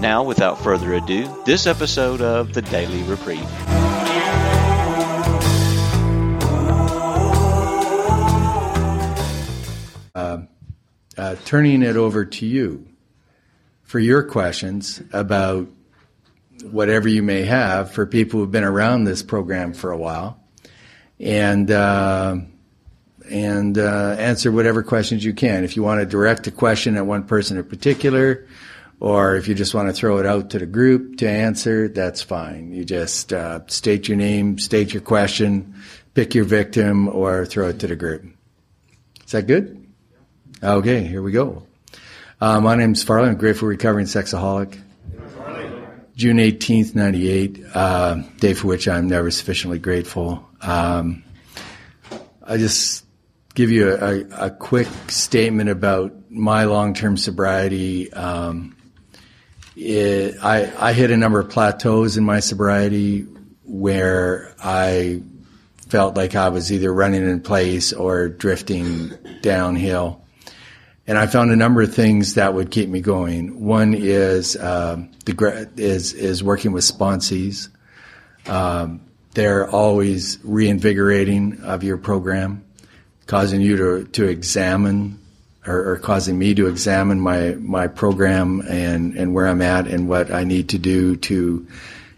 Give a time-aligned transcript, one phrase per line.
[0.00, 3.48] Now, without further ado, this episode of The Daily Reprieve.
[11.16, 12.86] uh, turning it over to you
[13.82, 15.68] for your questions about
[16.70, 20.40] whatever you may have for people who've been around this program for a while,
[21.18, 22.36] and uh,
[23.30, 25.64] and uh, answer whatever questions you can.
[25.64, 28.46] If you want to direct a question at one person in particular,
[29.00, 32.22] or if you just want to throw it out to the group to answer, that's
[32.22, 32.72] fine.
[32.72, 35.74] You just uh, state your name, state your question,
[36.14, 38.24] pick your victim, or throw it to the group.
[39.24, 39.86] Is that good?
[40.62, 41.66] Okay, here we go.
[42.40, 43.28] Uh, my name's Farley.
[43.28, 44.80] I'm a grateful recovering sexaholic.
[46.16, 50.48] June 18th, 98, uh, day for which I'm never sufficiently grateful.
[50.62, 51.24] Um,
[52.42, 53.04] I just
[53.54, 58.10] give you a, a, quick statement about my long-term sobriety.
[58.12, 58.75] Um,
[59.76, 63.26] it, I, I hit a number of plateaus in my sobriety
[63.64, 65.22] where I
[65.88, 69.12] felt like I was either running in place or drifting
[69.42, 70.22] downhill.
[71.06, 73.64] And I found a number of things that would keep me going.
[73.64, 77.68] One is uh, the is is working with sponsees.
[78.48, 79.02] Um,
[79.34, 82.64] they're always reinvigorating of your program,
[83.26, 85.20] causing you to to examine
[85.66, 90.08] or, or, causing me to examine my my program and and where I'm at and
[90.08, 91.66] what I need to do to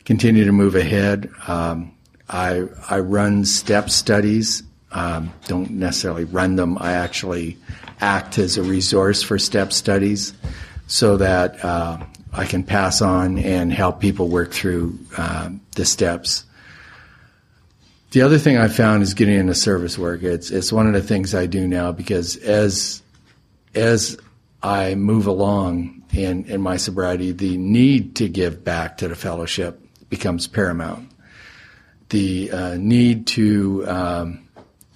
[0.05, 1.31] continue to move ahead.
[1.47, 1.93] Um,
[2.29, 4.63] I I run step studies.
[4.93, 6.79] Um, don't necessarily run them.
[6.79, 7.59] I actually
[8.01, 10.33] act as a resource for STEP studies
[10.87, 11.99] so that uh,
[12.33, 16.45] I can pass on and help people work through uh, the steps.
[18.13, 20.23] The other thing I found is getting into service work.
[20.23, 23.03] It's it's one of the things I do now because as
[23.75, 24.19] as
[24.63, 29.81] I move along in, in my sobriety, the need to give back to the fellowship
[30.09, 31.11] becomes paramount.
[32.09, 34.49] The uh, need to um,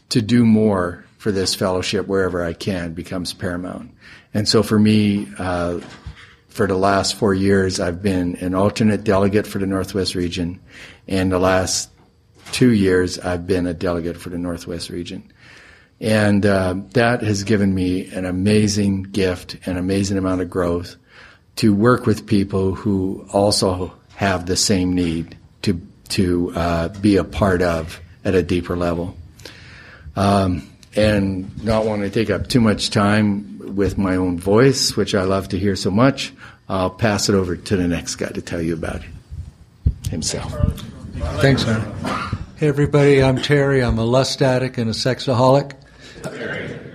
[0.09, 3.91] to do more for this fellowship wherever I can becomes paramount.
[4.35, 5.81] And so for me, uh,
[6.49, 10.61] for the last four years, I've been an alternate delegate for the Northwest region,
[11.07, 11.91] and the last
[12.53, 15.33] two years, I've been a delegate for the Northwest region.
[16.03, 20.97] And uh, that has given me an amazing gift, an amazing amount of growth
[21.57, 27.25] to work with people who also have the same need to to uh, be a
[27.25, 29.17] part of at a deeper level.
[30.17, 35.15] Um, and not want to take up too much time with my own voice, which
[35.15, 36.33] I love to hear so much,
[36.69, 39.03] I'll pass it over to the next guy to tell you about
[40.11, 40.53] himself.
[41.41, 41.81] Thanks, man.
[42.57, 43.83] Hey, everybody, I'm Terry.
[43.83, 45.73] I'm a lust addict and a sexaholic.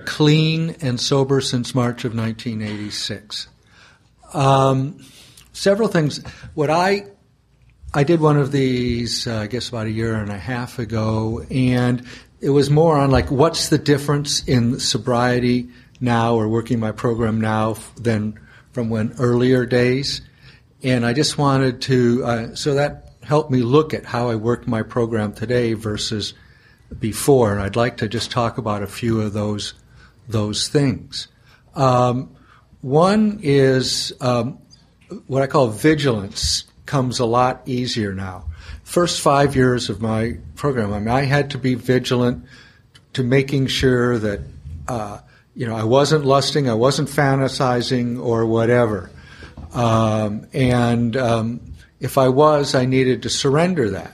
[0.05, 3.47] Clean and sober since March of 1986.
[4.33, 5.03] Um,
[5.53, 6.23] several things.
[6.53, 7.07] What I
[7.93, 11.43] I did one of these, uh, I guess, about a year and a half ago,
[11.49, 12.05] and
[12.39, 17.41] it was more on like what's the difference in sobriety now or working my program
[17.41, 18.39] now than
[18.71, 20.21] from when earlier days
[20.83, 24.67] and i just wanted to uh, so that helped me look at how i work
[24.67, 26.33] my program today versus
[26.99, 29.73] before and i'd like to just talk about a few of those
[30.27, 31.27] those things
[31.75, 32.35] um,
[32.81, 34.59] one is um,
[35.27, 38.45] what i call vigilance comes a lot easier now
[38.87, 42.45] first five years of my program, I mean, I had to be vigilant
[43.13, 44.39] to making sure that,
[44.87, 45.19] uh,
[45.53, 49.11] you know, I wasn't lusting, I wasn't fantasizing, or whatever.
[49.73, 54.13] Um, and um, if I was, I needed to surrender that.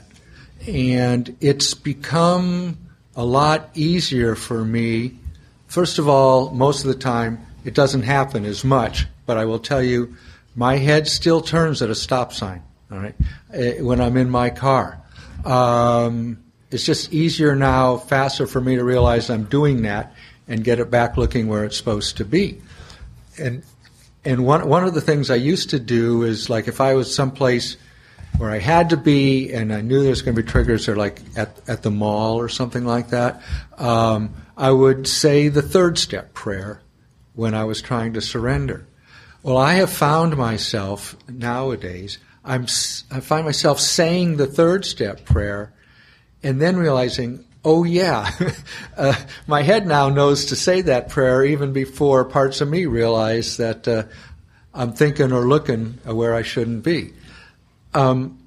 [0.66, 2.78] And it's become
[3.16, 5.18] a lot easier for me.
[5.66, 9.58] First of all, most of the time, it doesn't happen as much, but I will
[9.58, 10.16] tell you,
[10.56, 12.62] my head still turns at a stop sign
[12.94, 13.14] all right,
[13.52, 15.00] eh, when I'm in my car.
[15.44, 16.38] Um,
[16.70, 20.14] it's just easier now, faster for me to realize I'm doing that
[20.48, 22.60] and get it back looking where it's supposed to be.
[23.38, 23.62] And
[24.24, 27.14] and one one of the things I used to do is like if I was
[27.14, 27.76] someplace
[28.38, 30.96] where I had to be and I knew there was going to be triggers, or
[30.96, 33.42] like at at the mall or something like that,
[33.78, 36.80] um, I would say the third step prayer
[37.34, 38.86] when I was trying to surrender.
[39.42, 42.64] Well, I have found myself nowadays I'm,
[43.10, 45.72] I find myself saying the third step prayer
[46.42, 48.30] and then realizing, oh yeah,
[48.96, 49.14] uh,
[49.46, 53.88] my head now knows to say that prayer even before parts of me realize that
[53.88, 54.04] uh,
[54.74, 57.14] I'm thinking or looking where I shouldn't be.
[57.94, 58.38] Um,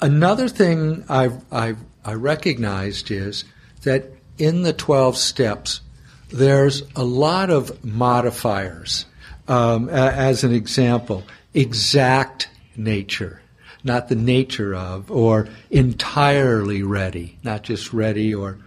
[0.00, 3.44] another thing I've, I've I recognized is
[3.82, 5.80] that in the 12 steps,
[6.28, 9.06] there's a lot of modifiers.
[9.48, 11.24] Um, as an example,
[11.54, 13.42] exact nature,
[13.84, 18.58] not the nature of, or entirely ready, not just ready, or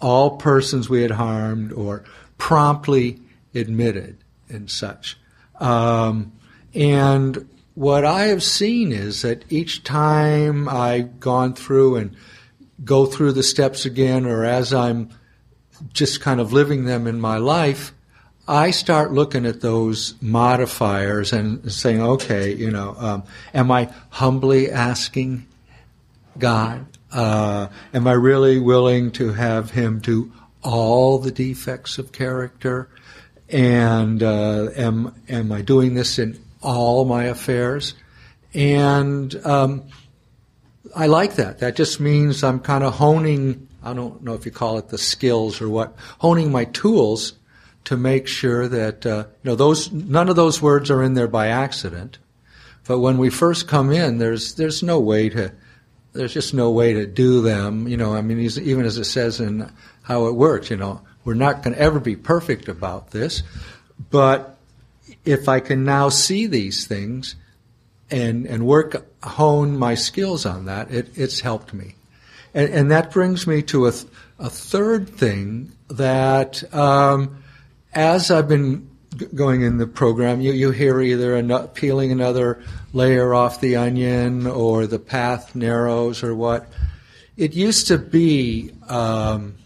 [0.00, 2.04] all persons we had harmed, or
[2.38, 3.20] promptly
[3.54, 4.18] admitted,
[4.48, 5.18] and such.
[5.60, 6.32] Um,
[6.74, 12.16] and what I have seen is that each time I've gone through and
[12.84, 15.10] go through the steps again, or as I'm
[15.92, 17.92] just kind of living them in my life,
[18.46, 23.22] I start looking at those modifiers and saying, okay, you know, um,
[23.54, 25.46] am I humbly asking
[26.38, 26.86] God?
[27.10, 30.30] Uh, am I really willing to have Him do
[30.62, 32.88] all the defects of character?
[33.48, 37.94] And uh, am am I doing this in all my affairs?
[38.54, 39.84] And um,
[40.96, 41.58] I like that.
[41.58, 44.98] That just means I'm kind of honing I don't know if you call it the
[44.98, 47.34] skills or what, honing my tools
[47.84, 51.28] to make sure that uh, you know those none of those words are in there
[51.28, 52.18] by accident.
[52.86, 55.52] But when we first come in, there's there's no way to
[56.14, 57.86] there's just no way to do them.
[57.86, 59.70] You know, I mean, even as it says in
[60.02, 63.42] how it works, you know, we're not going to ever be perfect about this.
[64.10, 64.53] But
[65.24, 67.36] if I can now see these things
[68.10, 71.94] and and work hone my skills on that, it, it's helped me.
[72.52, 74.06] And, and that brings me to a, th-
[74.38, 77.42] a third thing that um,
[77.92, 82.62] as I've been g- going in the program, you, you hear either an- peeling another
[82.92, 86.70] layer off the onion or the path narrows or what.
[87.36, 89.56] It used to be, um,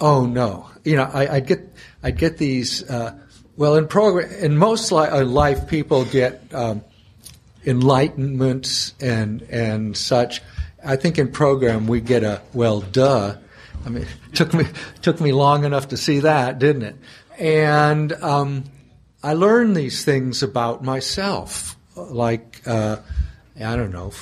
[0.00, 1.60] oh no, you know, I, would get
[2.02, 2.88] I'd get these.
[2.88, 3.18] Uh,
[3.56, 6.84] well, in program, in most li- uh, life, people get um,
[7.64, 10.42] enlightenments and and such
[10.86, 13.36] I think in program we get a well, duh.
[13.84, 14.66] I mean, it took me
[15.02, 16.96] took me long enough to see that, didn't it?
[17.38, 18.64] And um,
[19.22, 22.98] I learned these things about myself, like uh,
[23.60, 24.12] I don't know,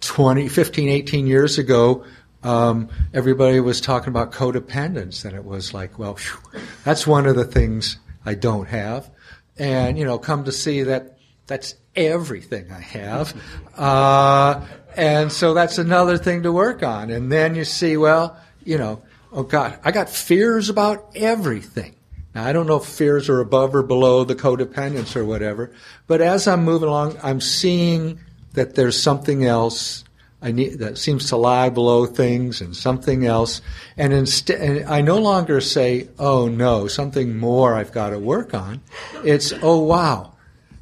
[0.00, 2.04] 20, 15, 18 years ago.
[2.44, 7.36] Um, everybody was talking about codependence, and it was like, well, whew, that's one of
[7.36, 9.10] the things I don't have.
[9.58, 13.34] And you know, come to see that that's everything I have.
[13.72, 14.66] Uh,
[14.98, 17.10] and so that's another thing to work on.
[17.10, 19.02] And then you see, well, you know,
[19.32, 21.96] oh God, I got fears about everything.
[22.34, 25.72] Now, I don't know if fears are above or below the codependence or whatever,
[26.06, 28.20] but as I'm moving along, I'm seeing
[28.52, 30.04] that there's something else
[30.42, 33.62] I need, that seems to lie below things and something else.
[33.96, 38.80] And instead, I no longer say, oh no, something more I've got to work on.
[39.24, 40.34] It's, oh wow,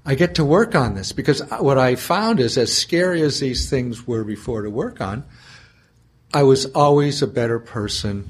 [0.05, 3.69] I get to work on this because what I found is as scary as these
[3.69, 5.25] things were before to work on,
[6.33, 8.27] I was always a better person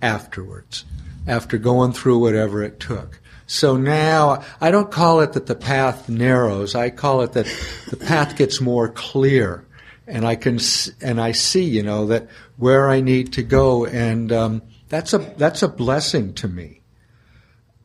[0.00, 0.84] afterwards,
[1.26, 3.20] after going through whatever it took.
[3.46, 6.74] So now I don't call it that the path narrows.
[6.74, 7.46] I call it that
[7.88, 9.64] the path gets more clear,
[10.08, 10.58] and I can
[11.00, 15.18] and I see, you know, that where I need to go, and um, that's a
[15.18, 16.80] that's a blessing to me.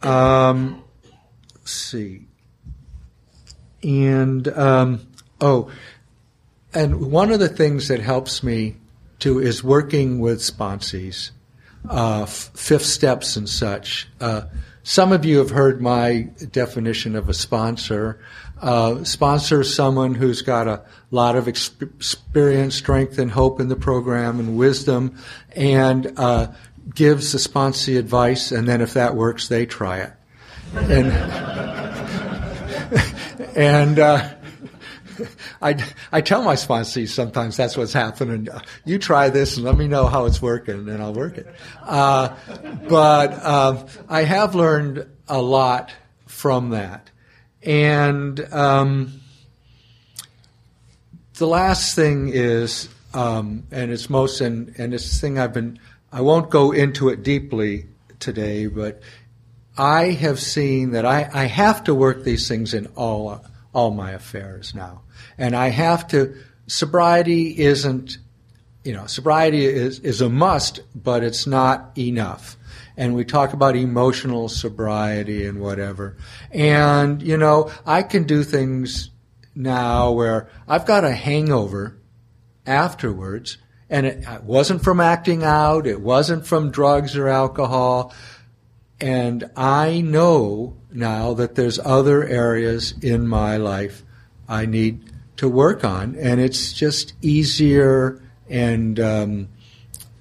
[0.01, 0.83] Um,
[1.63, 2.27] see.
[3.83, 5.07] And um,
[5.41, 5.69] oh,
[6.73, 8.77] and one of the things that helps me
[9.19, 11.31] too is working with sponsees,
[11.89, 14.09] uh, fifth steps and such.
[14.21, 14.43] Uh,
[14.83, 18.19] some of you have heard my definition of a sponsor.
[18.63, 24.39] Uh, sponsor someone who's got a lot of experience, strength, and hope in the program
[24.39, 25.17] and wisdom,
[25.53, 26.49] and uh,
[26.95, 30.13] gives the sponsee advice, and then if that works, they try it.
[30.75, 31.11] And
[33.57, 34.29] and uh,
[35.61, 38.47] I, I tell my sponsees sometimes that's what's happening.
[38.85, 41.53] You try this and let me know how it's working, and I'll work it.
[41.83, 42.33] Uh,
[42.87, 45.91] but uh, I have learned a lot
[46.27, 47.09] from that.
[47.65, 49.21] And um,
[51.35, 55.79] the last thing is, um, and it's most, and, and it's the thing I've been,
[56.11, 57.85] I won't go into it deeply
[58.19, 59.01] today, but
[59.77, 63.43] I have seen that I, I have to work these things in all
[63.73, 65.01] all my affairs now,
[65.37, 66.35] and I have to.
[66.67, 68.17] Sobriety isn't,
[68.83, 72.55] you know, sobriety is is a must, but it's not enough.
[72.95, 76.17] And we talk about emotional sobriety and whatever.
[76.51, 79.09] And you know, I can do things
[79.55, 81.97] now where I've got a hangover
[82.65, 83.57] afterwards,
[83.89, 88.13] and it, wasn't from acting out, it wasn't from drugs or alcohol,
[88.99, 94.03] and I know now that there's other areas in my life
[94.47, 99.49] I need to work on, and it's just easier and um,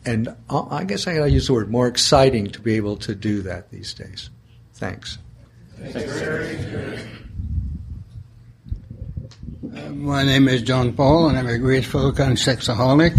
[0.05, 3.71] and I guess I use the word more exciting to be able to do that
[3.71, 4.31] these days.
[4.75, 5.19] Thanks.
[9.75, 13.17] Uh, my name is John Paul, and I'm a great grateful sexaholic.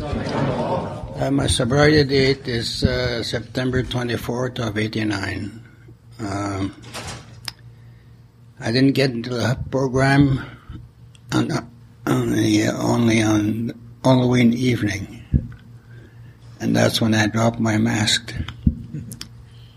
[0.00, 5.62] Uh, my sobriety date is uh, September 24th of 89.
[6.18, 6.74] Um,
[8.58, 10.44] I didn't get into the program
[11.32, 11.52] on,
[12.06, 13.72] on the, only on
[14.04, 15.21] Halloween evening,
[16.62, 18.32] and that's when I dropped my mask.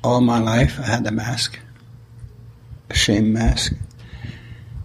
[0.03, 1.57] All my life, I had a mask,
[2.91, 3.73] a shame mask.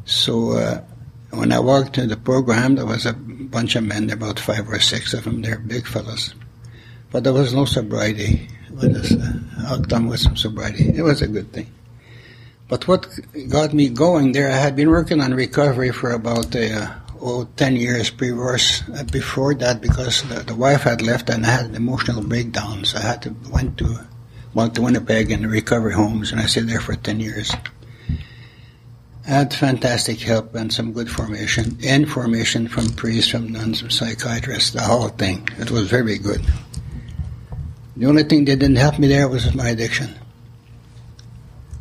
[0.06, 0.80] So uh,
[1.28, 4.80] when I walked to the program, there was a bunch of men, about five or
[4.80, 5.42] six of them.
[5.42, 6.34] They're big fellows,
[7.10, 8.48] but there was no sobriety.
[8.70, 10.88] With us, uh, outcome with some sobriety.
[10.96, 11.70] It was a good thing.
[12.68, 13.06] But what
[13.48, 17.76] got me going there, I had been working on recovery for about uh, oh, 10
[17.76, 21.74] years previous, uh, before that because the, the, wife had left and I had an
[21.74, 22.94] emotional breakdowns.
[22.94, 24.06] I had to went to
[24.54, 27.54] went to Winnipeg and the recovery homes and I stayed there for 10 years.
[29.26, 34.70] I had fantastic help and some good formation, information from priests, from nuns, from psychiatrists,
[34.70, 35.48] the whole thing.
[35.58, 36.42] It was very good.
[37.96, 40.14] The only thing that didn't help me there was my addiction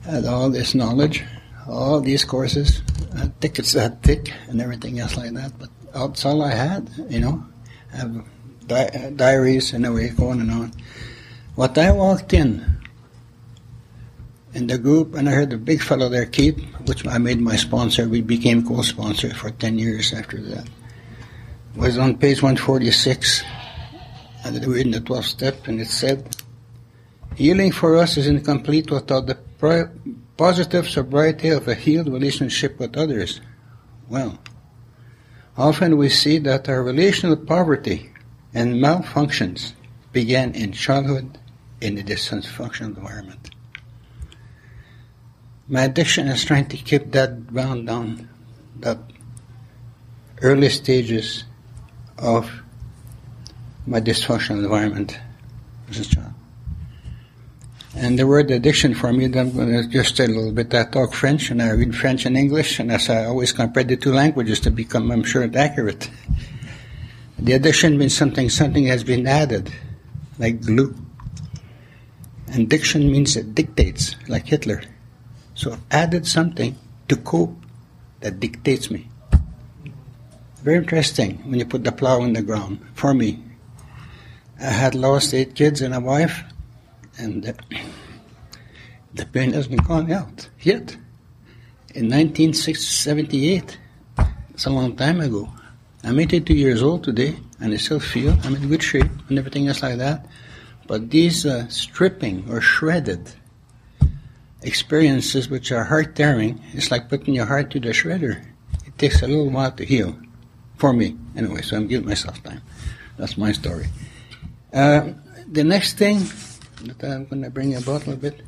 [0.09, 1.23] I had all this knowledge,
[1.69, 2.81] all these courses,
[3.15, 5.53] uh, tickets that thick and everything else like that.
[5.57, 7.45] But that's all I had, you know.
[7.93, 8.25] I have
[8.67, 10.71] di- diaries and a way going and on.
[11.55, 12.65] What I walked in
[14.53, 17.55] in the group, and I heard the big fellow there, Keith, which I made my
[17.55, 18.07] sponsor.
[18.07, 20.67] We became co-sponsor for ten years after that.
[21.75, 23.43] Was on page 146,
[24.43, 26.35] and we in the 12th step, and it said,
[27.35, 29.37] "Healing for us is incomplete without the
[30.39, 33.41] positive sobriety of a healed relationship with others.
[34.07, 34.39] Well,
[35.57, 38.09] often we see that our relational poverty
[38.53, 39.73] and malfunctions
[40.13, 41.37] began in childhood
[41.81, 43.49] in a dysfunctional environment.
[45.67, 48.29] My addiction is trying to keep that bound down,
[48.77, 48.97] that
[50.41, 51.43] early stages
[52.17, 52.49] of
[53.85, 55.19] my dysfunctional environment
[55.89, 56.38] as a child.
[57.99, 60.73] And the word addiction for me, I'm going to just say a little bit.
[60.73, 63.97] I talk French and I read French and English, and as I always compare the
[63.97, 66.09] two languages to become, I'm sure, accurate.
[67.37, 69.73] The addition means something, something has been added,
[70.37, 70.95] like glue.
[72.47, 74.81] And diction means it dictates, like Hitler.
[75.55, 76.77] So I've added something
[77.09, 77.53] to cope
[78.21, 79.09] that dictates me.
[80.63, 82.79] Very interesting when you put the plow in the ground.
[82.93, 83.43] For me,
[84.57, 86.45] I had lost eight kids and a wife
[87.19, 87.53] and uh,
[89.13, 90.97] the pain hasn't gone out yet.
[91.93, 93.77] In 1978,
[94.51, 95.49] it's a long time ago.
[96.03, 99.67] I'm 82 years old today, and I still feel I'm in good shape and everything
[99.67, 100.25] else like that.
[100.87, 103.31] But these uh, stripping or shredded
[104.61, 108.43] experiences, which are heart tearing, it's like putting your heart to the shredder.
[108.85, 110.15] It takes a little while to heal,
[110.77, 111.61] for me anyway.
[111.61, 112.61] So I'm giving myself time.
[113.17, 113.87] That's my story.
[114.71, 115.13] Uh,
[115.51, 116.21] the next thing
[116.81, 118.41] that I'm going to bring a little bit.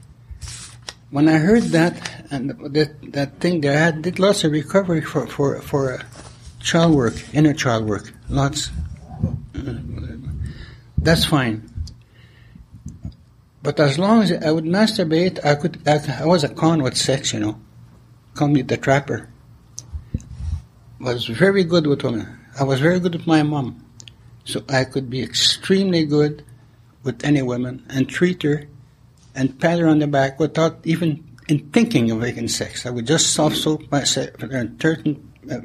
[1.10, 5.02] When I heard that and that that thing there, I had, did lots of recovery
[5.02, 6.04] for for for uh,
[6.62, 8.72] child work, inner child work, lots.
[10.98, 11.68] That's fine.
[13.64, 15.86] But as long as I would masturbate, I could.
[15.86, 17.60] I, I was a con with sex, you know.
[18.34, 19.30] Call me the trapper.
[21.00, 22.40] Was very good with women.
[22.58, 23.84] I was very good with my mom,
[24.46, 26.46] so I could be extremely good
[27.04, 28.68] with any woman and treat her
[29.36, 32.86] and pat her on the back without even in thinking of making sex.
[32.86, 35.60] I would just soft soap myself and certain uh,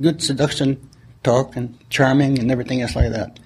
[0.00, 0.88] good seduction
[1.22, 3.38] talk and charming and everything else like that.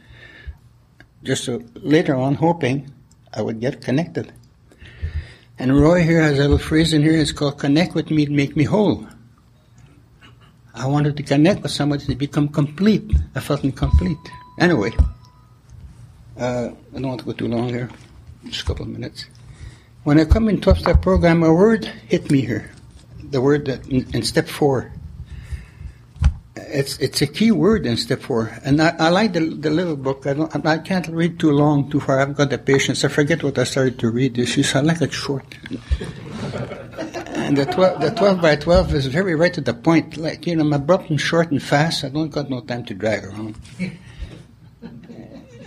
[1.23, 2.93] Just so later on, hoping
[3.33, 4.33] I would get connected.
[5.59, 7.13] And Roy here has a little phrase in here.
[7.13, 9.07] It's called "connect with me make me whole."
[10.75, 13.13] I wanted to connect with somebody to become complete.
[13.35, 14.25] I felt incomplete.
[14.59, 14.93] Anyway.
[16.41, 17.91] Uh, I don't want to go too long here,
[18.47, 19.27] just a couple of minutes.
[20.05, 22.71] When I come in 12 step program, a word hit me here.
[23.23, 24.91] The word that in, in, step four.
[26.57, 29.97] It's it's a key word in step four, and I, I like the, the little
[29.97, 30.27] book.
[30.27, 32.21] I don't I can't read too long, too far.
[32.21, 33.05] I've got the patience.
[33.05, 34.37] I forget what I started to read.
[34.37, 35.45] This is I like it short.
[37.37, 40.17] and the 12, the 12 by 12 is very right to the point.
[40.17, 42.03] Like, you know, I'm abrupt and short and fast.
[42.03, 43.57] I don't got no time to drag around.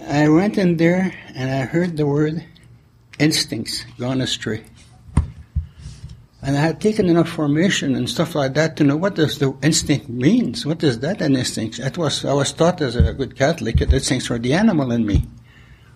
[0.08, 2.44] I went in there and I heard the word
[3.20, 4.66] instincts gone astray.
[6.42, 9.56] And I had taken enough formation and stuff like that to know what does the
[9.62, 10.66] instinct means.
[10.66, 11.80] What is that an instinct?
[11.80, 15.06] It was, I was taught as a good Catholic that instincts were the animal in
[15.06, 15.26] me.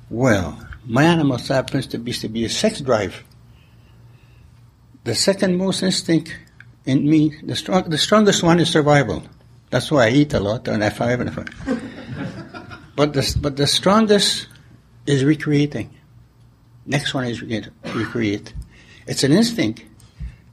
[0.09, 3.25] Well, my animal happens to be to be a sex drive.
[5.03, 6.33] The second most instinct
[6.85, 9.23] in me, the strong, the strongest one is survival.
[9.69, 11.83] That's why I eat a lot and I five and five.
[12.97, 14.47] but the but the strongest
[15.05, 15.89] is recreating.
[16.85, 18.53] Next one is recreate.
[19.05, 19.85] It's an instinct.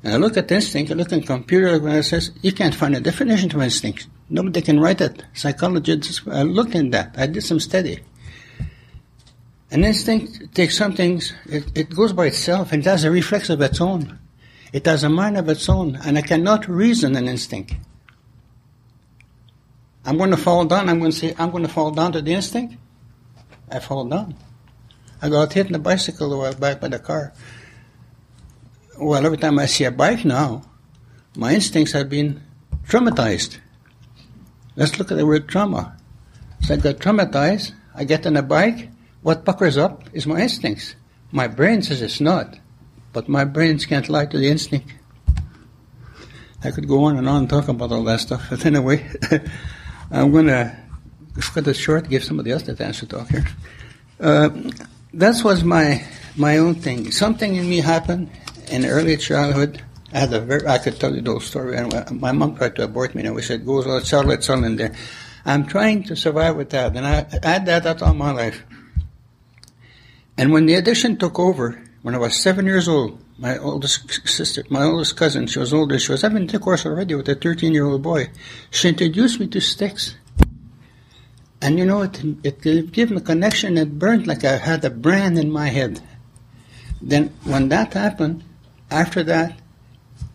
[0.04, 2.94] And I look at instinct, I look in computer when it says you can't find
[2.94, 4.06] a definition to instinct.
[4.28, 5.24] Nobody can write it.
[5.32, 7.14] Psychologists I looked in that.
[7.16, 8.00] I did some study.
[9.70, 13.62] An instinct takes something, it, it goes by itself and it has a reflex of
[13.62, 14.18] its own.
[14.74, 17.74] It has a mind of its own, and I cannot reason an instinct.
[20.04, 22.22] I'm going to fall down, I'm going to say, I'm going to fall down to
[22.22, 22.76] the instinct.
[23.70, 24.34] I fall down.
[25.22, 27.32] I got hit in the bicycle while back by the car.
[28.98, 30.62] Well, every time I see a bike now,
[31.36, 32.42] my instincts have been
[32.86, 33.58] traumatized.
[34.76, 35.96] Let's look at the word trauma.
[36.60, 38.90] So I got traumatized, I get on a bike,
[39.22, 40.94] what puckers up is my instincts.
[41.32, 42.58] My brain says it's not,
[43.12, 44.92] but my brains can't lie to the instinct.
[46.62, 49.10] I could go on and on and talk about all that stuff, but anyway,
[50.10, 50.76] I'm going to
[51.40, 53.44] cut it short, give somebody else the chance to talk here.
[54.20, 54.50] Uh,
[55.12, 56.04] that was my
[56.36, 57.10] my own thing.
[57.10, 58.30] Something in me happened
[58.68, 59.82] in early childhood.
[60.12, 61.76] I had a very, I could tell you those story.
[61.76, 64.76] And my mom tried to abort me, and we said, "Go, let's all, let's in
[64.76, 64.94] there."
[65.44, 68.64] I'm trying to survive with that, and I, I had that all my life.
[70.36, 74.64] And when the addiction took over, when I was seven years old, my oldest sister,
[74.68, 77.84] my oldest cousin, she was older, she was having intercourse already with a 13 year
[77.84, 78.30] old boy.
[78.70, 80.16] She introduced me to sticks.
[81.60, 82.60] And you know, it, it
[82.92, 86.00] gave me a connection, it burned like I had a brand in my head.
[87.00, 88.44] Then, when that happened,
[88.90, 89.58] after that,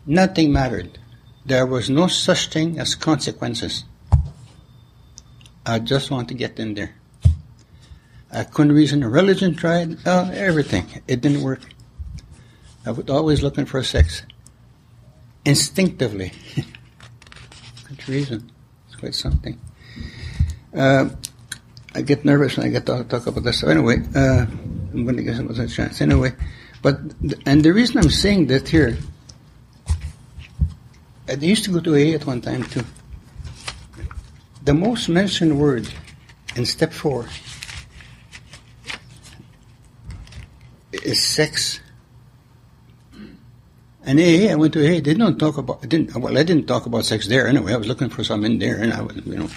[0.06, 0.98] nothing mattered.
[1.46, 3.86] There was no such thing as consequences.
[5.66, 6.96] I just want to get in there.
[8.32, 9.04] I couldn't reason.
[9.04, 10.86] Religion tried uh, everything.
[11.08, 11.62] It didn't work.
[12.90, 14.24] I was always looking for sex.
[15.46, 16.32] Instinctively.
[17.88, 18.52] Good reason.
[18.88, 19.60] It's quite something.
[20.76, 21.10] Uh,
[21.94, 23.60] I get nervous when I get to talk about this.
[23.60, 24.48] So anyway, uh,
[24.92, 26.02] I'm going to give some a chance.
[26.02, 26.34] Anyway,
[26.82, 27.00] but
[27.46, 28.98] and the reason I'm saying that here,
[31.28, 32.86] I used to go to AA at one time too.
[34.64, 35.88] The most mentioned word
[36.56, 37.28] in step four
[40.92, 41.82] is sex.
[44.10, 44.94] And AA, I went to AA.
[45.06, 45.82] They didn't talk about.
[45.84, 46.16] I didn't.
[46.18, 47.74] Well, I didn't talk about sex there anyway.
[47.74, 49.50] I was looking for some in there, and I was, you know.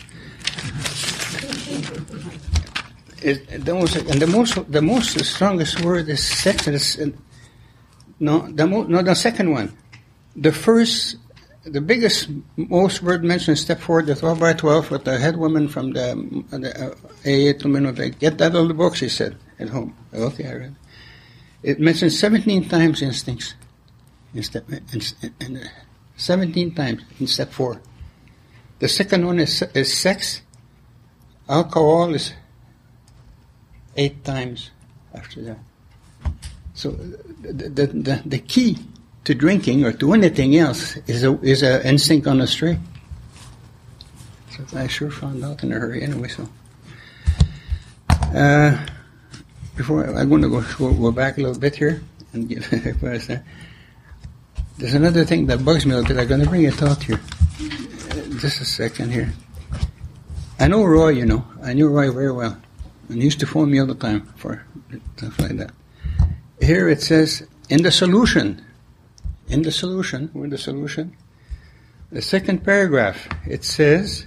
[3.23, 6.69] It, the most, and the most, the most strongest word is sex.
[6.69, 7.13] Uh,
[8.21, 9.75] no, the mo, no, the second one.
[10.37, 11.17] The first,
[11.65, 15.67] the biggest, most word mentioned step forward, the 12 by 12 with the head woman
[15.67, 19.35] from the, the uh, AA to me, get that out of the book, she said,
[19.59, 19.97] at home.
[20.13, 20.77] Okay, I read.
[21.63, 23.55] It mentions 17 times instincts
[24.35, 25.69] in step, in, in, in,
[26.17, 27.81] 17 times in step 4.
[28.79, 30.43] The second one is, is sex.
[31.49, 32.33] Alcohol is
[33.97, 34.71] eight times
[35.15, 35.59] after that.
[36.75, 38.79] So the, the, the, the key
[39.25, 42.79] to drinking or to anything else is a, is an instinct on a stray.
[44.51, 46.49] So I sure found out in a hurry anyway, so.
[48.35, 48.87] Uh,
[49.77, 52.67] before I'm going to go, go, go back a little bit here and give
[54.83, 56.21] There's another thing that bugs me a little bit.
[56.21, 57.21] I'm going to bring it out here.
[57.21, 59.33] Uh, just a second here.
[60.59, 61.47] I know Roy, you know.
[61.63, 62.61] I knew Roy very well.
[63.09, 64.67] And he used to phone me all the time for
[65.17, 65.71] stuff like that.
[66.61, 68.67] Here it says, in the solution,
[69.47, 71.17] in the solution, with the solution,
[72.11, 74.27] the second paragraph, it says,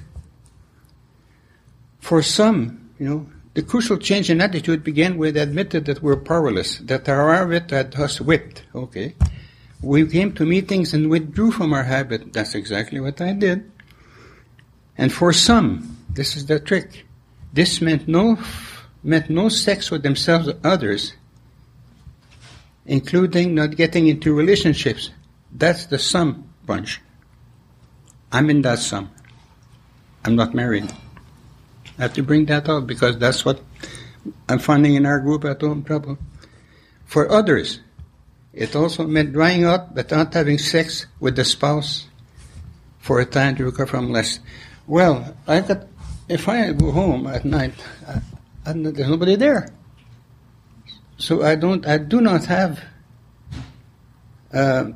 [2.00, 6.78] for some, you know, the crucial change in attitude began with admitted that we're powerless,
[6.78, 8.64] that our habit had us whipped.
[8.74, 9.16] Okay.
[9.86, 12.34] We came to meetings and withdrew from our habit.
[12.34, 13.72] That's exactly what I did.
[14.98, 17.06] And for some, this is the trick.
[17.54, 18.40] This meant no,
[19.04, 21.14] meant no sex with themselves or others,
[22.88, 25.12] including not getting into relationships.
[25.52, 27.00] That's the some bunch.
[28.32, 29.12] I'm in that some.
[30.24, 30.92] I'm not married.
[32.00, 33.62] I have to bring that out because that's what
[34.50, 36.18] I'm finding in our group at home trouble.
[37.06, 37.82] For others,
[38.56, 42.08] It also meant drying out but not having sex with the spouse
[43.00, 44.40] for a time to recover from lust.
[44.88, 45.88] Well, I got,
[46.30, 47.74] if I go home at night,
[48.08, 48.22] I,
[48.66, 49.68] I, there's nobody there.
[51.18, 52.82] So I don't, I do not have
[54.54, 54.92] uh,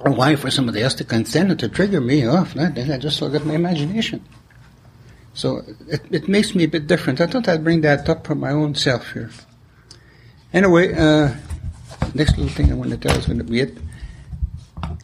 [0.00, 2.54] a wife or somebody else to consent to trigger me off.
[2.54, 4.22] Then I just look at my imagination.
[5.32, 7.20] So it, it makes me a bit different.
[7.20, 9.30] I thought I'd bring that up for my own self here.
[10.52, 11.34] Anyway, uh,
[12.14, 13.76] next little thing I want to tell is going to be it.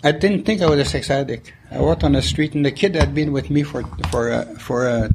[0.04, 1.52] I didn't think I was a sex addict.
[1.70, 4.30] I walked on the street, and the kid that had been with me for for
[4.30, 5.08] uh, for uh,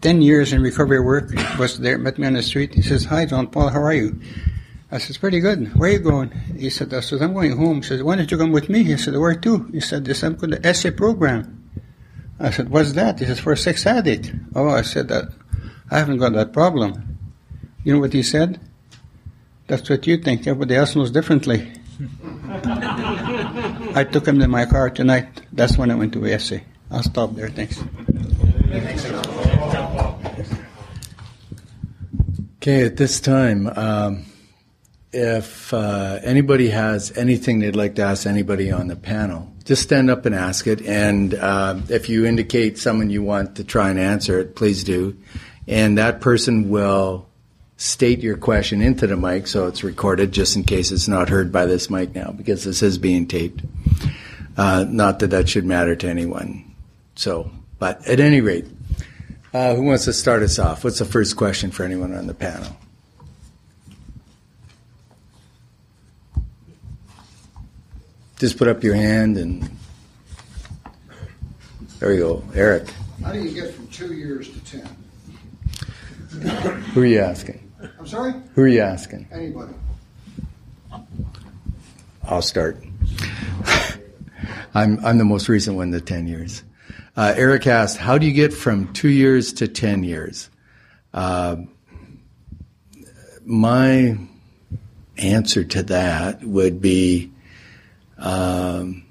[0.00, 1.98] ten years in recovery work was there.
[1.98, 2.74] Met me on the street.
[2.74, 3.70] He says, "Hi, John Paul.
[3.70, 4.20] How are you?"
[4.92, 5.74] I said, "Pretty good.
[5.74, 8.30] Where are you going?" He said, "I said I'm going home." He said, "Why don't
[8.30, 10.90] you come with me?" He said, "Where to?" He said, "This I'm going to SA
[10.90, 11.64] program."
[12.38, 15.32] I said, "What's that?" He said, "For a sex addict." Oh, I said that.
[15.90, 17.18] I haven't got that problem.
[17.84, 18.60] You know what he said?
[19.66, 20.46] That's what you think.
[20.46, 21.72] Everybody else knows differently.
[23.94, 25.42] I took him to my car tonight.
[25.52, 26.56] That's when I went to SA.
[26.90, 27.48] I'll stop there.
[27.48, 27.82] Thanks.
[32.56, 34.24] Okay, at this time, um,
[35.12, 40.10] if uh, anybody has anything they'd like to ask anybody on the panel, just stand
[40.10, 40.82] up and ask it.
[40.82, 45.16] And uh, if you indicate someone you want to try and answer it, please do.
[45.68, 47.28] And that person will
[47.76, 51.50] state your question into the mic so it's recorded just in case it's not heard
[51.50, 53.62] by this mic now because this is being taped.
[54.56, 56.64] Uh, not that that should matter to anyone.
[57.16, 58.66] So, but at any rate,
[59.52, 60.84] uh, who wants to start us off?
[60.84, 62.76] What's the first question for anyone on the panel?
[68.38, 69.76] Just put up your hand and
[71.98, 72.44] there you go.
[72.54, 72.88] Eric.
[73.22, 74.86] How do you get from two years to ten?
[76.92, 77.63] Who are you asking?
[78.04, 78.34] I'm sorry?
[78.54, 79.26] Who are you asking?
[79.32, 79.72] Anybody.
[82.22, 82.84] I'll start.
[84.74, 86.64] I'm, I'm the most recent one, the 10 years.
[87.16, 90.50] Uh, Eric asked, How do you get from two years to 10 years?
[91.14, 91.56] Uh,
[93.42, 94.18] my
[95.16, 97.30] answer to that would be
[98.18, 99.06] um,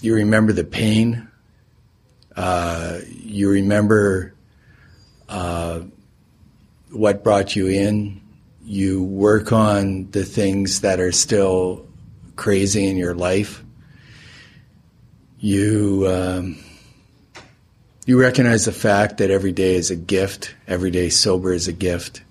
[0.00, 1.28] you remember the pain,
[2.34, 4.32] uh, you remember
[5.28, 5.80] uh,
[6.90, 8.20] what brought you in.
[8.64, 11.86] You work on the things that are still
[12.34, 13.62] crazy in your life.
[15.38, 16.58] You um,
[18.06, 20.54] you recognize the fact that every day is a gift.
[20.66, 22.22] Every day sober is a gift.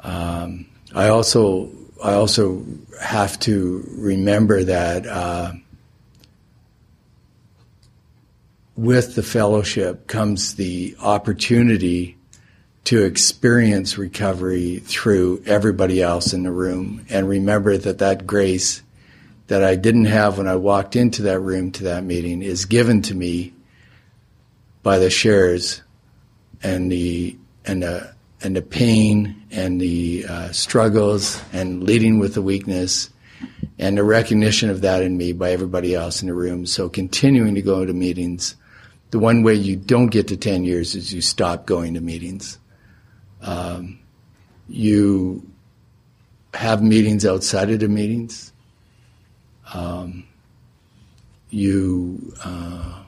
[0.00, 1.70] Um, I also
[2.02, 2.64] I also
[3.00, 5.52] have to remember that uh,
[8.76, 12.16] with the fellowship comes the opportunity
[12.84, 18.82] to experience recovery through everybody else in the room and remember that that grace
[19.46, 23.02] that I didn't have when I walked into that room to that meeting is given
[23.02, 23.52] to me
[24.82, 25.82] by the shares
[26.62, 32.42] and the and the and the pain and the uh, struggles and leading with the
[32.42, 33.10] weakness
[33.78, 36.66] and the recognition of that in me by everybody else in the room.
[36.66, 38.56] So continuing to go to meetings.
[39.10, 42.58] The one way you don't get to 10 years is you stop going to meetings.
[43.44, 44.00] Um,
[44.68, 45.48] you
[46.54, 48.52] have meetings outside of the meetings.
[49.72, 50.24] Um,
[51.50, 53.02] you, uh,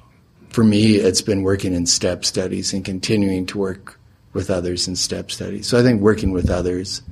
[0.51, 3.99] for me, it's been working in step studies and continuing to work
[4.33, 5.67] with others in step studies.
[5.67, 7.03] So I think working with others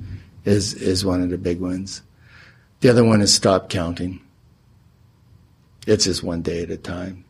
[0.45, 2.03] is is one of the big ones.
[2.81, 4.21] The other one is stop counting.
[5.87, 7.25] It's just one day at a time.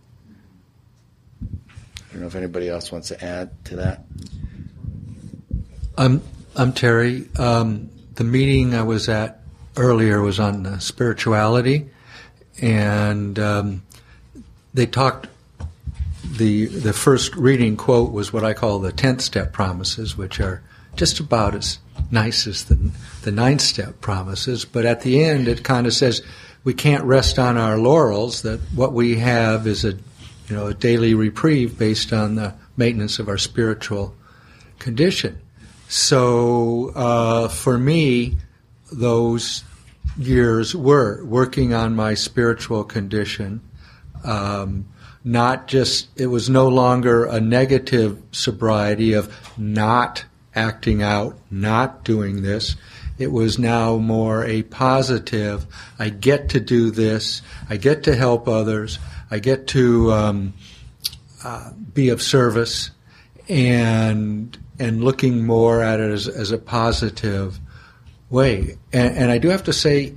[1.41, 4.05] I don't know if anybody else wants to add to that.
[5.97, 6.21] I'm
[6.55, 7.27] I'm Terry.
[7.37, 9.41] Um, the meeting I was at
[9.77, 11.89] earlier was on uh, spirituality,
[12.61, 13.83] and um,
[14.73, 15.27] they talked.
[16.23, 20.61] the The first reading quote was what I call the tenth step promises, which are
[20.95, 21.79] just about as
[22.11, 24.65] nice as the the ninth step promises.
[24.65, 26.21] But at the end, it kind of says
[26.65, 28.41] we can't rest on our laurels.
[28.41, 33.17] That what we have is a you know a daily reprieve based on the maintenance
[33.17, 34.13] of our spiritual
[34.79, 35.39] condition.
[35.95, 38.35] So uh, for me,
[38.91, 39.63] those
[40.17, 43.61] years were working on my spiritual condition.
[44.25, 44.89] Um,
[45.23, 52.41] not just, it was no longer a negative sobriety of not acting out, not doing
[52.41, 52.75] this.
[53.17, 55.65] It was now more a positive,
[55.97, 58.99] I get to do this, I get to help others,
[59.31, 60.53] I get to um,
[61.41, 62.91] uh, be of service,
[63.47, 67.59] and and looking more at it as, as a positive
[68.29, 68.77] way.
[68.91, 70.15] And, and I do have to say,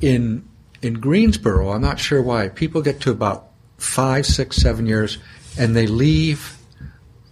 [0.00, 0.48] in
[0.82, 5.18] in Greensboro, I'm not sure why people get to about five, six, seven years,
[5.58, 6.56] and they leave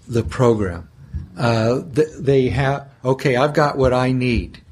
[0.07, 0.89] the program.
[1.37, 3.37] Uh, they have okay.
[3.37, 4.63] I've got what I need.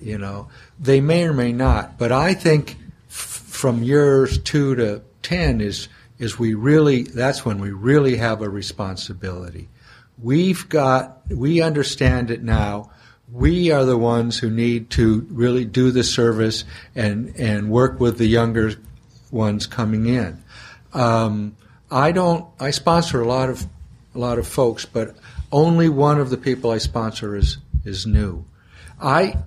[0.00, 2.76] You know, they may or may not, but I think
[3.08, 5.88] f- from years two to ten is
[6.18, 9.68] is we really that's when we really have a responsibility.
[10.18, 12.90] We've got we understand it now.
[13.30, 18.18] We are the ones who need to really do the service and and work with
[18.18, 18.72] the younger
[19.30, 20.42] ones coming in.
[20.92, 21.56] Um,
[21.90, 22.46] I don't.
[22.58, 23.66] I sponsor a lot of
[24.14, 25.16] a lot of folks, but
[25.52, 28.44] only one of the people I sponsor is is new.
[29.00, 29.38] I.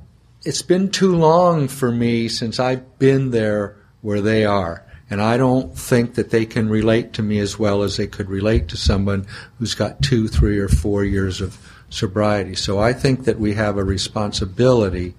[0.45, 4.85] It's been too long for me since I've been there where they are.
[5.09, 8.29] And I don't think that they can relate to me as well as they could
[8.29, 9.25] relate to someone
[9.57, 11.57] who's got two, three, or four years of
[11.89, 12.55] sobriety.
[12.55, 15.15] So I think that we have a responsibility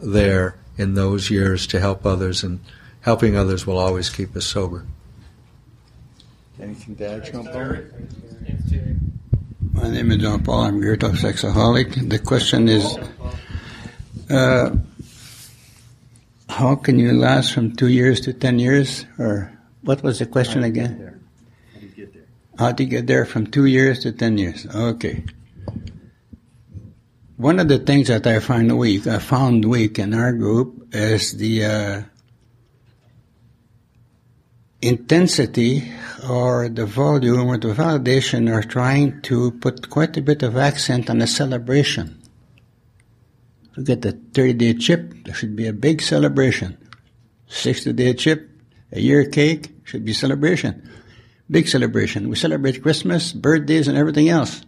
[0.00, 2.60] there in those years to help others, and
[3.00, 4.86] helping others will always keep us sober.
[6.60, 7.76] Anything to add, John Paul?
[9.72, 10.60] My name is John Paul.
[10.60, 12.08] I'm a talk sexaholic.
[12.08, 12.96] The question is.
[14.30, 14.76] Uh,
[16.52, 19.06] how can you last from two years to ten years?
[19.18, 19.50] Or
[19.82, 21.20] what was the question again?
[21.72, 22.26] How do you get there?
[22.58, 24.66] How do you get there from two years to ten years?
[24.66, 25.24] Okay.
[27.36, 31.36] One of the things that I find weak, I found weak in our group, is
[31.38, 32.02] the uh,
[34.80, 35.90] intensity
[36.28, 41.10] or the volume or the validation are trying to put quite a bit of accent
[41.10, 42.21] on the celebration.
[43.76, 46.76] We get the 30 day chip, there should be a big celebration.
[47.48, 48.50] 60 day chip,
[48.92, 50.88] a year cake, should be celebration.
[51.50, 52.28] Big celebration.
[52.28, 54.62] We celebrate Christmas, birthdays, and everything else.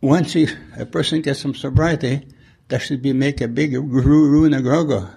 [0.00, 2.26] Once you, a person gets some sobriety,
[2.68, 5.08] that should be make a big runa grogo.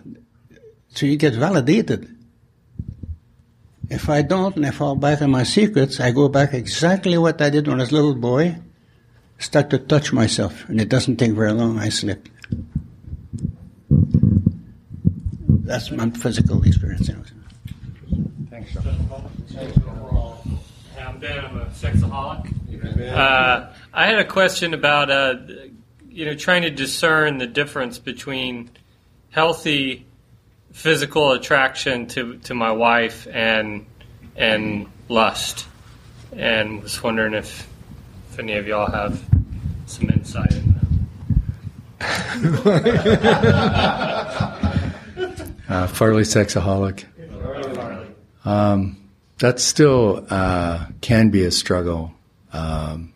[0.90, 2.14] So you get validated.
[3.90, 7.42] If I don't and I fall back on my secrets, I go back exactly what
[7.42, 8.58] I did when I was a little boy
[9.40, 12.28] start to touch myself, and it doesn't take very long, I slip.
[15.68, 17.10] That's my physical experience.
[18.50, 18.76] Thanks,
[20.98, 21.46] I'm Ben.
[21.46, 22.54] I'm a sexaholic.
[23.12, 25.36] Uh, I had a question about, uh,
[26.10, 28.70] you know, trying to discern the difference between
[29.30, 30.06] healthy
[30.72, 33.86] physical attraction to, to my wife and
[34.36, 35.68] and lust,
[36.36, 37.68] and was wondering if
[38.38, 39.20] if any of y'all have
[39.88, 40.76] some insight in
[42.00, 42.06] that.
[45.70, 47.06] uh, Farley sexaholic.
[48.46, 48.98] Um,
[49.40, 52.14] that still uh, can be a struggle.
[52.54, 53.12] Um,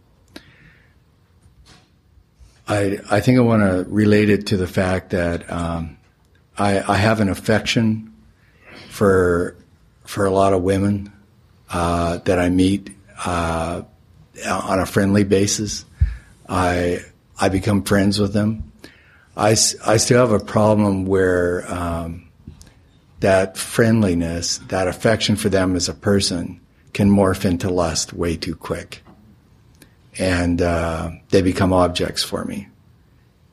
[2.68, 5.98] I I think I want to relate it to the fact that um,
[6.58, 8.12] I, I have an affection
[8.90, 9.56] for
[10.04, 11.14] for a lot of women
[11.70, 12.90] uh, that I meet.
[13.24, 13.84] Uh,
[14.48, 15.86] on a friendly basis.
[16.48, 17.00] I
[17.40, 18.72] I become friends with them.
[19.36, 22.28] I, I still have a problem where um,
[23.22, 26.60] that friendliness, that affection for them as a person,
[26.94, 29.02] can morph into lust way too quick,
[30.20, 32.68] and uh, they become objects for me.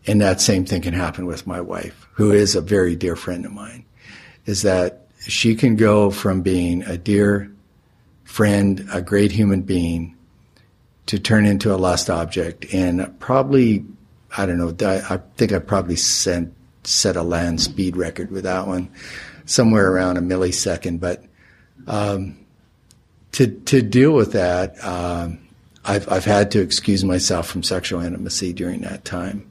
[0.06, 3.46] And that same thing can happen with my wife, who is a very dear friend
[3.46, 3.84] of mine.
[4.46, 7.52] Is that she can go from being a dear
[8.24, 10.16] friend, a great human being,
[11.08, 12.72] to turn into a lost object.
[12.72, 13.84] And probably,
[14.36, 18.66] I don't know, I think I probably sent, set a land speed record with that
[18.66, 18.90] one,
[19.46, 21.00] somewhere around a millisecond.
[21.00, 21.24] But
[21.86, 22.38] um,
[23.32, 25.38] to to deal with that, um,
[25.84, 29.48] I've I've had to excuse myself from sexual intimacy during that time.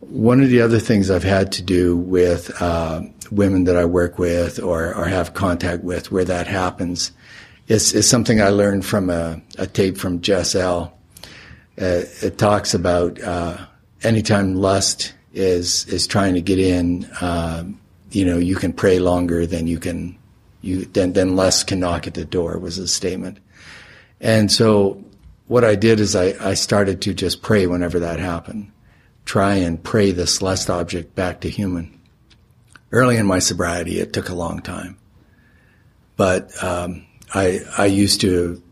[0.00, 4.18] One of the other things I've had to do with uh, women that I work
[4.18, 7.10] with or, or have contact with where that happens
[7.68, 10.96] is, is something I learned from a, a tape from Jess L.
[11.80, 13.66] Uh, it talks about uh,
[14.02, 17.64] anytime lust is is trying to get in, uh,
[18.10, 20.16] you know, you can pray longer than you can,
[20.62, 23.38] you then then lust can knock at the door was a statement,
[24.20, 25.04] and so
[25.46, 28.72] what I did is I, I started to just pray whenever that happened,
[29.26, 31.92] try and pray this lust object back to human.
[32.90, 34.96] Early in my sobriety, it took a long time,
[36.16, 38.62] but um, I I used to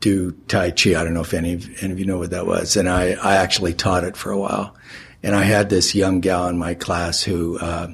[0.00, 0.90] do Tai Chi.
[0.90, 3.12] I don't know if any of, any of you know what that was, and I
[3.12, 4.74] I actually taught it for a while.
[5.22, 7.88] And I had this young gal in my class who, uh,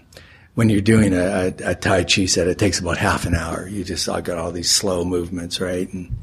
[0.54, 3.66] when you're doing a, a, a, Tai Chi set, it takes about half an hour.
[3.66, 5.92] You just I got all these slow movements, right?
[5.92, 6.16] And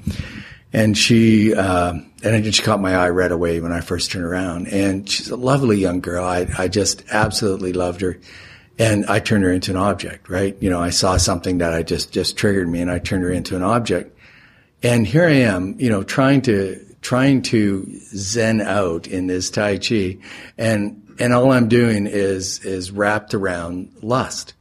[0.71, 4.67] and she uh, and she caught my eye right away when I first turned around.
[4.69, 6.23] And she's a lovely young girl.
[6.23, 8.17] I I just absolutely loved her,
[8.79, 10.29] and I turned her into an object.
[10.29, 10.55] Right?
[10.59, 13.31] You know, I saw something that I just just triggered me, and I turned her
[13.31, 14.17] into an object.
[14.81, 19.77] And here I am, you know, trying to trying to zen out in this tai
[19.77, 20.17] chi,
[20.57, 24.53] and and all I'm doing is is wrapped around lust.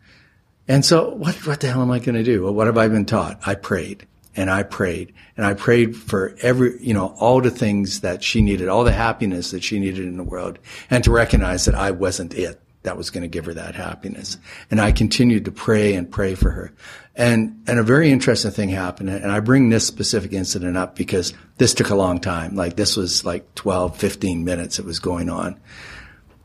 [0.68, 2.44] And so, what what the hell am I going to do?
[2.44, 3.40] Well, what have I been taught?
[3.46, 8.01] I prayed and I prayed and I prayed for every, you know, all the things
[8.01, 11.64] that she needed, all the happiness that she needed in the world, and to recognize
[11.64, 14.38] that I wasn't it that was going to give her that happiness.
[14.70, 16.72] And I continued to pray and pray for her.
[17.14, 19.10] And, and a very interesting thing happened.
[19.10, 22.56] And I bring this specific incident up because this took a long time.
[22.56, 25.60] Like this was like 12, 15 minutes it was going on.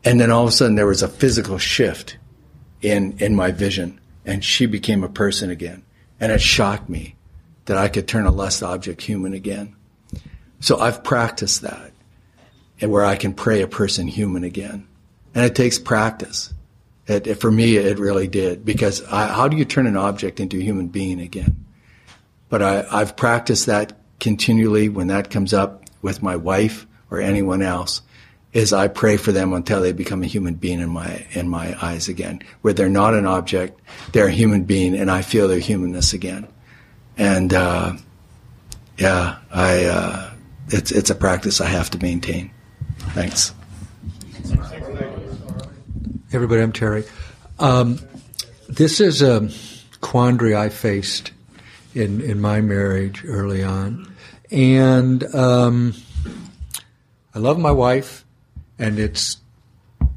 [0.04, 2.18] And then all of a sudden there was a physical shift
[2.82, 5.82] in, in my vision and she became a person again.
[6.20, 7.16] And it shocked me
[7.64, 9.74] that I could turn a less object human again.
[10.60, 11.92] So I've practiced that
[12.80, 14.87] and where I can pray a person human again.
[15.38, 16.52] And it takes practice.
[17.06, 20.40] It, it, for me, it really did because I, how do you turn an object
[20.40, 21.64] into a human being again?
[22.48, 27.62] But I, I've practiced that continually when that comes up with my wife or anyone
[27.62, 28.02] else
[28.52, 31.76] is I pray for them until they become a human being in my in my
[31.80, 35.60] eyes again, where they're not an object, they're a human being, and I feel their
[35.60, 36.48] humanness again.
[37.16, 37.92] And uh,
[38.96, 40.32] yeah, I uh,
[40.70, 42.50] it's it's a practice I have to maintain.
[43.14, 43.52] Thanks.
[46.30, 47.04] Everybody, I'm Terry.
[47.58, 48.00] Um,
[48.68, 49.48] this is a
[50.02, 51.32] quandary I faced
[51.94, 54.14] in in my marriage early on,
[54.50, 55.94] and um,
[57.34, 58.26] I love my wife
[58.78, 59.38] and it's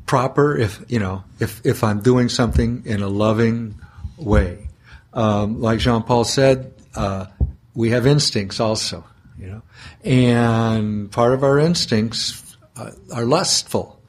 [0.05, 3.79] proper if you know if if I'm doing something in a loving
[4.17, 4.67] way.
[5.13, 7.27] Um, like Jean Paul said, uh,
[7.73, 9.05] we have instincts also,
[9.39, 9.61] you know,
[10.03, 14.00] and part of our instincts uh, are lustful.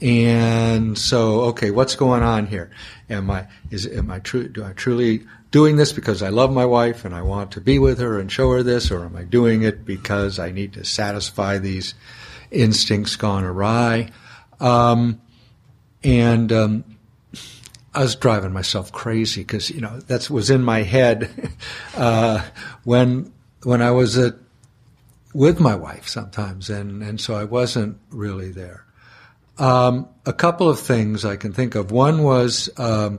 [0.00, 2.70] And so, okay, what's going on here?
[3.10, 4.48] Am I is am I true?
[4.48, 7.78] Do I truly doing this because I love my wife and I want to be
[7.78, 10.84] with her and show her this, or am I doing it because I need to
[10.84, 11.94] satisfy these
[12.50, 14.10] instincts gone awry.
[14.60, 15.20] Um,
[16.04, 16.84] and um,
[17.94, 21.30] I was driving myself crazy because you know that was in my head
[21.96, 22.44] uh,
[22.84, 23.32] when
[23.64, 24.34] when I was at,
[25.34, 28.84] with my wife sometimes, and and so I wasn't really there.
[29.58, 31.90] Um, a couple of things I can think of.
[31.90, 33.18] One was um,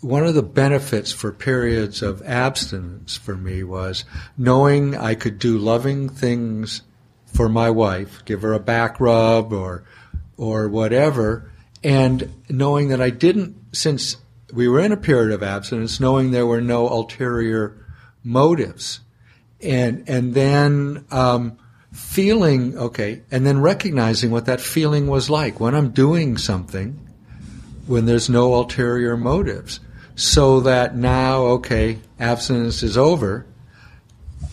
[0.00, 4.04] one of the benefits for periods of abstinence for me was
[4.36, 6.82] knowing I could do loving things
[7.26, 9.84] for my wife, give her a back rub or
[10.36, 11.50] or whatever,
[11.82, 14.16] and knowing that I didn't since
[14.52, 17.84] we were in a period of abstinence, knowing there were no ulterior
[18.22, 19.00] motives,
[19.60, 21.58] and and then um,
[21.98, 27.04] feeling okay, and then recognizing what that feeling was like when I'm doing something
[27.86, 29.80] when there's no ulterior motives,
[30.14, 33.46] so that now okay, abstinence is over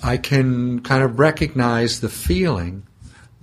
[0.06, 2.86] I can kind of recognize the feeling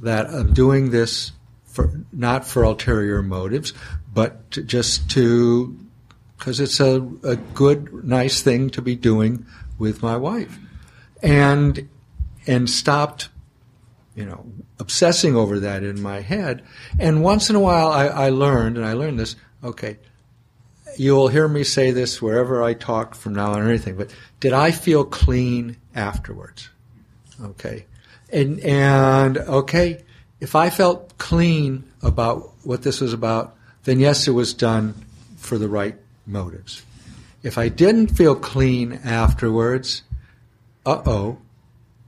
[0.01, 1.33] that I'm doing this
[1.65, 3.73] for not for ulterior motives,
[4.15, 5.77] but to, just to
[6.39, 9.45] because it's a, a good, nice thing to be doing
[9.79, 10.57] with my wife,
[11.21, 11.89] and
[12.47, 13.29] and stopped,
[14.15, 14.45] you know,
[14.79, 16.63] obsessing over that in my head.
[16.99, 19.37] And once in a while, I, I learned, and I learned this.
[19.65, 19.99] Okay,
[20.97, 24.53] you'll hear me say this wherever I talk from now on or anything, but did
[24.53, 26.69] I feel clean afterwards?
[27.43, 27.87] Okay.
[28.33, 30.03] And, and, okay,
[30.41, 34.95] if I felt clean about what this was about, then yes, it was done
[35.37, 35.97] for the right
[36.27, 36.83] motives.
[37.43, 40.03] If I didn't feel clean afterwards,
[40.87, 41.39] uh oh.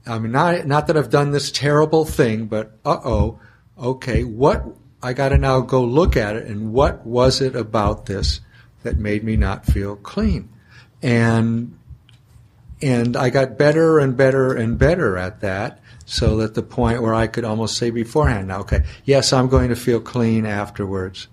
[0.07, 3.39] I mean, not, not that I've done this terrible thing, but uh oh.
[3.77, 4.65] Okay, what,
[5.01, 8.41] I gotta now go look at it and what was it about this
[8.83, 10.49] that made me not feel clean.
[11.01, 11.77] And
[12.81, 17.13] and I got better and better and better at that, so that the point where
[17.13, 21.27] I could almost say beforehand, now, okay, yes, I'm going to feel clean afterwards.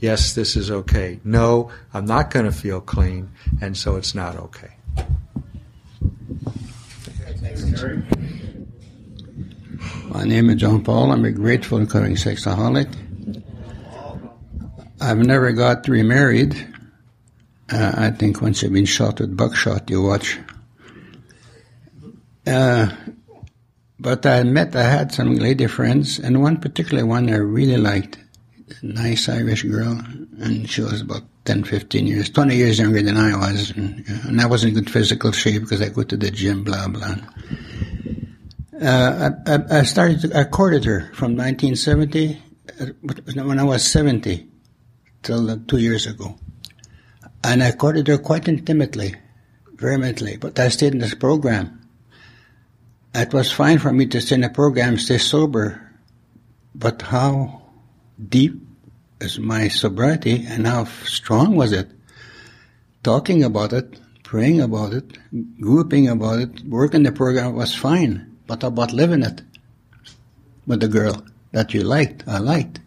[0.00, 1.20] Yes, this is okay.
[1.24, 4.76] No, I'm not going to feel clean, and so it's not okay.
[10.08, 11.12] My name is John Paul.
[11.12, 12.88] I'm a grateful recovering sexaholic.
[15.00, 16.54] I've never got remarried.
[17.70, 20.38] Uh, I think once you've been shot with buckshot, you watch.
[22.46, 22.88] Uh,
[24.00, 28.18] but I met, I had some lady friends, and one particular one I really liked,
[28.82, 30.00] nice Irish girl,
[30.40, 34.38] and she was about 10, 15 years, 20 years younger than I was, and, and
[34.38, 37.16] I was in good physical shape because I go to the gym, blah, blah.
[38.78, 42.42] Uh, I, I, started, I courted her from 1970,
[42.78, 42.86] uh,
[43.44, 44.46] when I was 70,
[45.22, 46.38] till uh, two years ago.
[47.42, 49.14] And I courted her quite intimately,
[49.70, 51.80] intimately, but I stayed in this program.
[53.14, 55.80] It was fine for me to stay in the program, stay sober,
[56.74, 57.62] but how
[58.28, 58.67] deep
[59.20, 61.88] is my sobriety and how strong was it?
[63.02, 65.18] Talking about it, praying about it,
[65.60, 69.42] grouping about it, working the program was fine, but about living it
[70.66, 72.80] with the girl that you liked, I liked.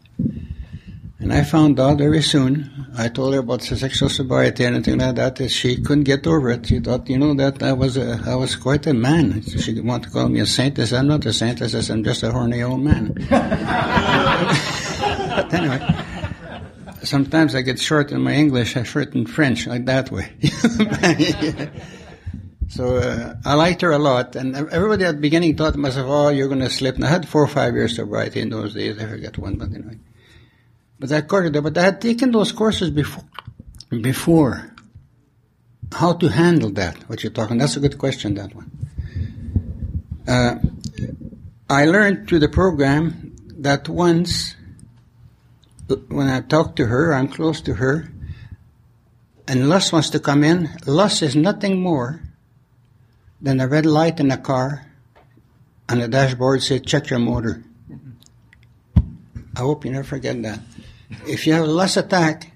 [1.19, 5.15] And I found out very soon, I told her about sexual sobriety and anything like
[5.15, 6.65] that, that she couldn't get over it.
[6.65, 9.43] She thought, you know, that I was a, I was quite a man.
[9.43, 10.79] She wanted to call me a saint.
[10.79, 11.61] I said, I'm not a saint.
[11.61, 13.13] I said, I'm just a horny old man.
[13.29, 13.31] but
[15.53, 15.79] anyway,
[17.03, 20.31] sometimes I get short in my English, I short in French, like that way.
[22.71, 26.07] So uh, I liked her a lot, and everybody at the beginning thought to myself,
[26.09, 28.73] "Oh, you're going to slip." And I had four or five years sobriety in those
[28.73, 28.97] days.
[28.97, 29.99] I forget one, but anyway.
[30.97, 31.49] But I her.
[31.49, 33.25] But I had taken those courses before.
[33.89, 34.73] Before,
[35.91, 37.09] how to handle that?
[37.09, 37.57] What you're talking?
[37.57, 38.35] That's a good question.
[38.35, 38.71] That one.
[40.25, 40.55] Uh,
[41.69, 44.55] I learned through the program that once
[46.09, 48.11] when I talk to her, I'm close to her,
[49.47, 52.21] and lust wants to come in, lust is nothing more
[53.41, 54.85] than a red light in a car
[55.91, 57.63] on the dashboard says, check your motor.
[59.55, 60.61] I hope you never forget that.
[61.27, 62.53] If you have a lust attack,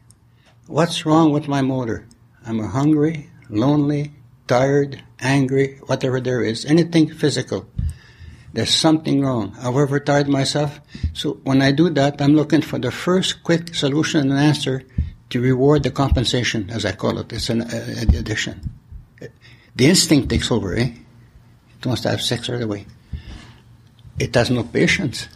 [0.68, 2.08] what's wrong with my motor?
[2.46, 4.14] I'm hungry, lonely,
[4.48, 7.68] tired, angry, whatever there is, anything physical.
[8.56, 9.54] There's something wrong.
[9.60, 10.80] I've overtired myself.
[11.12, 14.84] So when I do that, I'm looking for the first quick solution and answer
[15.32, 17.34] to reward the compensation, as I call it.
[17.34, 18.72] It's an uh, addiction.
[19.76, 20.88] The instinct takes over, eh?
[21.80, 22.86] It wants to have sex right away.
[24.20, 25.28] It has no patience.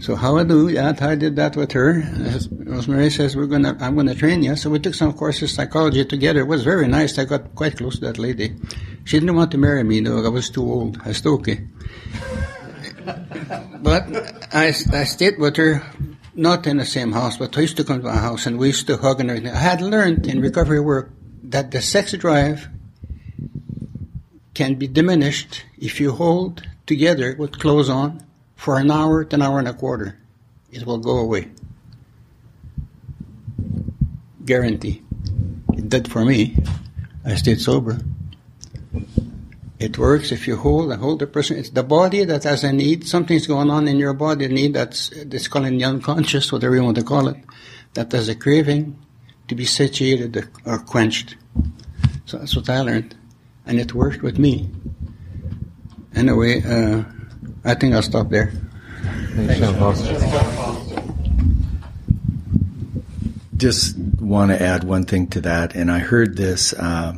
[0.00, 1.00] So how I do that?
[1.02, 2.02] I did that with her.
[2.02, 4.56] As Rosemary says, we're gonna, I'm gonna train you.
[4.56, 6.40] So we took some courses psychology together.
[6.40, 7.16] It was very nice.
[7.16, 8.56] I got quite close to that lady.
[9.08, 10.22] She didn't want to marry me though.
[10.22, 11.00] I was too old.
[11.02, 11.64] I still okay.
[13.06, 13.64] Eh.
[13.80, 14.04] but
[14.52, 15.82] I, I stayed with her,
[16.34, 18.66] not in the same house, but I used to come to my house and we
[18.66, 19.50] used to hug and everything.
[19.50, 21.10] I had learned in recovery work
[21.44, 22.68] that the sex drive
[24.52, 28.22] can be diminished if you hold together with clothes on
[28.56, 30.18] for an hour to an hour and a quarter.
[30.70, 31.48] It will go away.
[34.44, 35.00] Guarantee.
[35.72, 36.58] It did for me.
[37.24, 38.00] I stayed sober.
[39.78, 41.56] It works if you hold and hold the person.
[41.56, 43.06] It's the body that has a need.
[43.06, 46.82] Something's going on in your body, a need that's, that's called the unconscious, whatever you
[46.82, 47.36] want to call it,
[47.94, 48.98] that has a craving
[49.46, 51.36] to be satiated or quenched.
[52.26, 53.14] So that's what I learned.
[53.66, 54.68] And it worked with me.
[56.14, 57.04] Anyway, uh,
[57.64, 58.52] I think I'll stop there.
[59.34, 60.02] Thanks,
[63.56, 67.14] Just want to add one thing to that, and I heard this uh,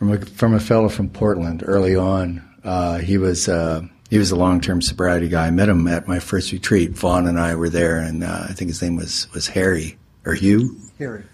[0.00, 2.42] from a from a fellow from Portland early on.
[2.64, 5.46] Uh, he was uh, he was a long term sobriety guy.
[5.46, 6.92] I met him at my first retreat.
[6.92, 10.32] Vaughn and I were there, and uh, I think his name was was Harry or
[10.32, 10.74] Hugh.
[10.98, 11.24] Harry.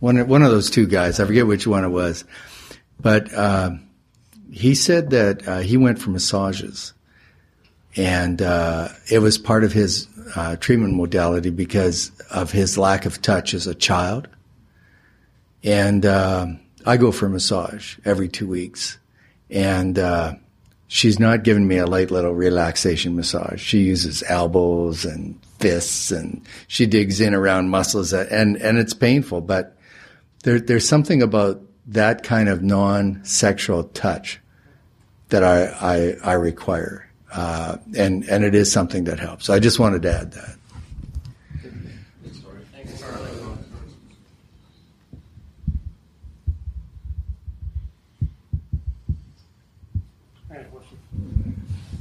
[0.00, 1.20] One one of those two guys.
[1.20, 2.24] I forget which one it was,
[3.00, 3.70] but uh,
[4.50, 6.94] he said that uh, he went for massages,
[7.94, 13.22] and uh, it was part of his uh, treatment modality because of his lack of
[13.22, 14.26] touch as a child.
[15.62, 16.46] And uh,
[16.86, 18.98] I go for a massage every two weeks,
[19.50, 20.34] and uh,
[20.88, 23.60] she's not giving me a light little relaxation massage.
[23.60, 29.42] She uses elbows and fists and she digs in around muscles and, and it's painful,
[29.42, 29.76] but
[30.44, 34.40] there, there's something about that kind of non-sexual touch
[35.28, 37.08] that I, I, I require.
[37.32, 39.50] Uh, and, and it is something that helps.
[39.50, 40.57] I just wanted to add that.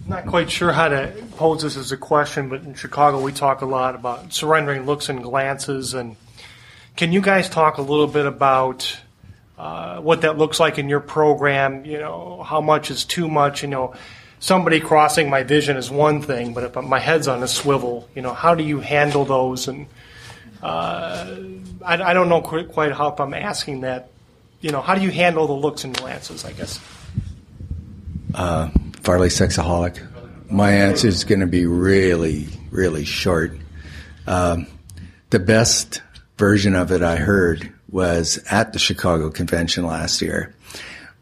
[0.07, 3.61] Not quite sure how to pose this as a question, but in Chicago we talk
[3.61, 5.93] a lot about surrendering looks and glances.
[5.93, 6.15] And
[6.95, 8.97] can you guys talk a little bit about
[9.57, 11.83] uh, what that looks like in your program?
[11.83, 13.63] You know, how much is too much?
[13.63, 13.95] You know,
[14.39, 18.21] somebody crossing my vision is one thing, but if my head's on a swivel, you
[18.21, 19.67] know, how do you handle those?
[19.67, 19.87] And
[20.63, 21.35] uh,
[21.85, 24.09] I, I, don't know quite how I'm asking that.
[24.61, 26.45] You know, how do you handle the looks and glances?
[26.45, 26.79] I guess.
[28.33, 28.69] Uh,
[29.07, 30.05] Farley sexaholic?
[30.51, 33.57] My answer is going to be really, really short.
[34.27, 34.67] Um,
[35.29, 36.01] the best
[36.37, 40.53] version of it I heard was at the Chicago convention last year,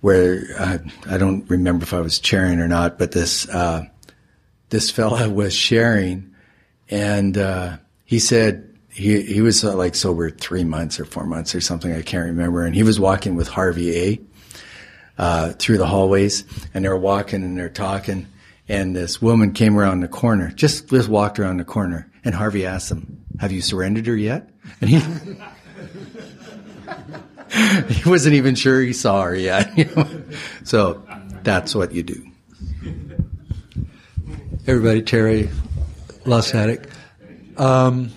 [0.02, 3.84] where uh, I don't remember if I was chairing or not, but this uh,
[4.72, 6.34] this fella was sharing,
[6.90, 11.54] and uh, he said he he was uh, like sober three months or four months
[11.54, 11.94] or something.
[11.94, 14.20] I can't remember, and he was walking with Harvey A.
[15.18, 16.44] Uh, through the hallways,
[16.74, 18.28] and they were walking and they're talking,
[18.68, 22.66] and this woman came around the corner, just just walked around the corner, and Harvey
[22.66, 24.50] asked him, "Have you surrendered her yet?"
[24.82, 25.00] And he.
[27.90, 29.72] he wasn't even sure he saw her yet.
[30.64, 31.04] So
[31.44, 32.26] that's what you do.
[34.66, 35.50] Everybody, Terry
[36.26, 36.90] Lustatic.
[37.56, 38.10] Um,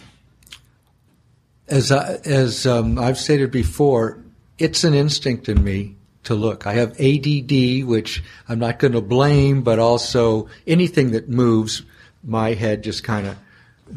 [1.69, 4.25] as I, as um, I've stated before,
[4.59, 5.98] it's an instinct in me
[6.29, 6.67] to look.
[6.67, 11.83] I have ADD, which I'm not going to blame, but also anything that moves,
[12.25, 13.37] my head just kind of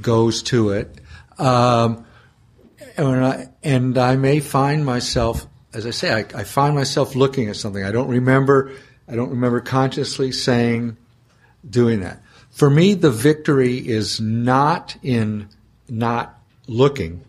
[0.01, 0.99] goes to it.
[1.37, 2.05] Um,
[2.97, 7.49] and I, and I may find myself, as I say, I, I find myself looking
[7.49, 7.83] at something.
[7.83, 8.71] I don't remember,
[9.07, 10.97] I don't remember consciously saying,
[11.69, 12.21] doing that.
[12.49, 15.47] For me, the victory is not in
[15.87, 17.23] not looking.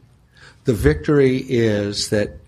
[0.64, 2.38] The victory is that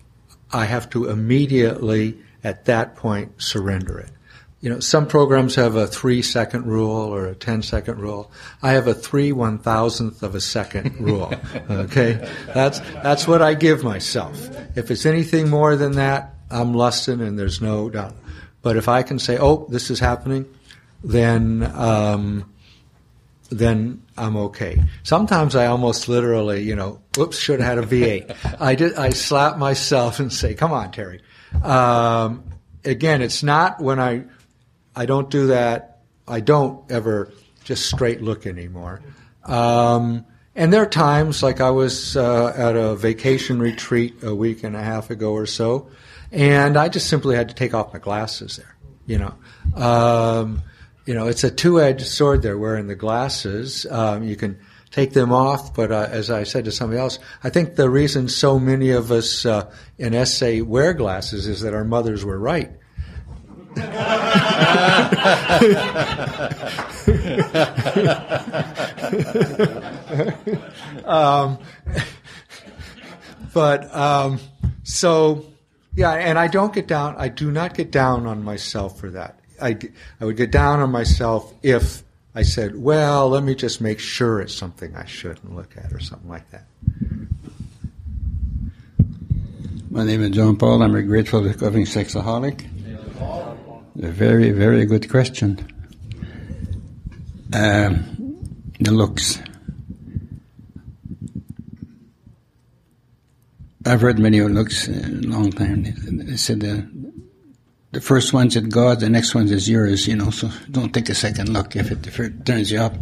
[0.51, 4.11] I have to immediately, at that point, surrender it.
[4.61, 8.31] You know, some programs have a three second rule or a ten second rule.
[8.61, 11.33] I have a three one thousandth of a second rule.
[11.69, 12.13] Okay?
[12.53, 14.49] That's, that's what I give myself.
[14.77, 18.15] If it's anything more than that, I'm lusting and there's no doubt.
[18.61, 20.45] But if I can say, oh, this is happening,
[21.03, 22.51] then, um,
[23.49, 24.83] then I'm okay.
[25.03, 28.59] Sometimes I almost literally, you know, whoops, should have had a V8.
[28.61, 31.21] I did, I slap myself and say, come on, Terry.
[31.63, 32.43] Um,
[32.83, 34.23] again, it's not when I,
[34.95, 36.01] I don't do that.
[36.27, 37.31] I don't ever
[37.63, 39.01] just straight look anymore.
[39.43, 40.25] Um,
[40.55, 44.75] and there are times, like I was uh, at a vacation retreat a week and
[44.75, 45.89] a half ago or so,
[46.31, 48.75] and I just simply had to take off my glasses there.
[49.05, 49.35] You know,
[49.79, 50.61] um,
[51.05, 52.41] you know, it's a two-edged sword.
[52.41, 53.85] They're wearing the glasses.
[53.89, 54.57] Um, you can
[54.95, 58.29] take them off, but uh, as I said to somebody else, I think the reason
[58.29, 62.71] so many of us uh, in SA wear glasses is that our mothers were right.
[71.05, 71.59] um,
[73.53, 74.39] but um,
[74.83, 75.45] so
[75.93, 77.15] yeah, and I don't get down.
[77.17, 79.41] I do not get down on myself for that.
[79.61, 79.77] I
[80.21, 82.04] I would get down on myself if
[82.35, 85.99] I said, "Well, let me just make sure it's something I shouldn't look at," or
[85.99, 86.67] something like that.
[89.89, 90.83] My name is John Paul.
[90.83, 92.65] I'm a grateful recovering sexaholic.
[94.01, 95.65] A very, very good question.
[97.53, 98.35] Um,
[98.81, 99.39] the looks.
[103.85, 105.83] I've read many looks a long time.
[105.83, 106.85] They said the,
[107.95, 111.07] the first one's at God, the next one's is yours, you know, so don't take
[111.07, 112.93] a second look if it, if it turns you up.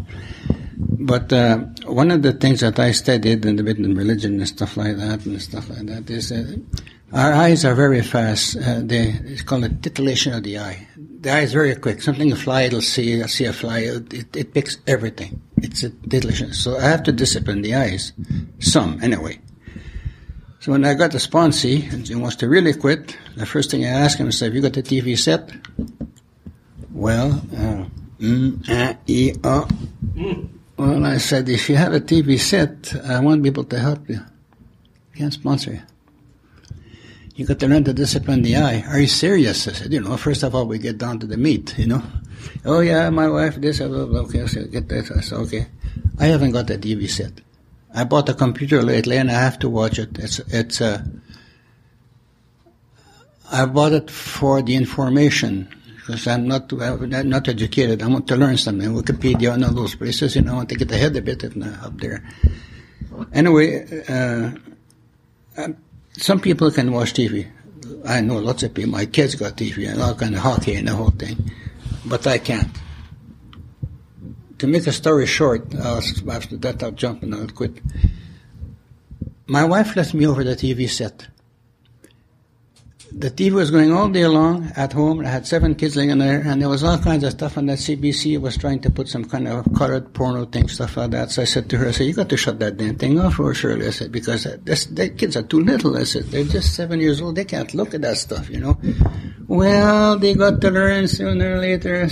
[0.78, 4.48] But uh, one of the things that I studied in the bit in religion and
[4.48, 6.58] stuff like that and stuff like that is uh,
[7.12, 8.56] our eyes are very fast.
[8.56, 10.88] Uh, they, it's called a titillation of the eye.
[10.96, 12.04] The eye is very quick.
[12.04, 15.42] Something a fly, it'll see, I'll see a fly, it, it picks everything.
[15.58, 16.54] It's a titillation.
[16.54, 18.14] So I have to discipline the eyes.
[18.60, 19.40] Some, anyway.
[20.64, 23.84] So when I got the sponsee and he wants to really quit, the first thing
[23.84, 25.52] I ask him is, have you got the TV set?
[26.90, 27.84] Well, uh,
[28.18, 29.68] mm, uh, e, uh.
[30.78, 34.08] Well, I said, if you have a TV set, I won't be able to help
[34.08, 34.22] you.
[35.14, 35.82] I can't sponsor you.
[37.36, 38.86] You got to learn to discipline the eye.
[38.88, 39.68] Are you serious?
[39.68, 42.04] I said, you know, first of all, we get down to the meat, you know.
[42.64, 44.20] Oh, yeah, my wife, this, blah, blah, blah.
[44.22, 45.12] okay, I said, get that.
[45.12, 45.68] I said, okay.
[46.18, 47.34] I haven't got a TV set.
[47.94, 50.18] I bought a computer lately and I have to watch it.
[50.18, 51.04] It's, it's, uh,
[53.52, 55.68] I bought it for the information
[55.98, 58.02] because I'm not, I'm not educated.
[58.02, 58.90] I want to learn something.
[58.90, 61.98] Wikipedia and all those places, you know, I want to get ahead a bit up
[61.98, 62.28] there.
[63.32, 64.52] Anyway, uh,
[66.18, 67.48] some people can watch TV.
[68.06, 68.92] I know lots of people.
[68.92, 71.52] My kids got TV and all kind of hockey and the whole thing,
[72.06, 72.70] but I can't.
[74.64, 76.02] To make a story short, I'll,
[76.32, 77.82] after that I'll jump and I'll quit.
[79.46, 81.28] My wife left me over the TV set
[83.16, 85.22] the TV was going all day long at home.
[85.22, 87.78] I had seven kids living there, and there was all kinds of stuff on that
[87.78, 88.40] CBC.
[88.42, 91.30] was trying to put some kind of colored porno thing, stuff like that.
[91.32, 93.36] So I said to her, I said, you got to shut that damn thing off
[93.36, 93.88] for Shirley.
[93.88, 95.96] I said, because this, the kids are too little.
[95.96, 97.36] I said, they're just seven years old.
[97.36, 98.80] They can't look at that stuff, you know.
[99.48, 102.10] Well, they got to learn sooner or later.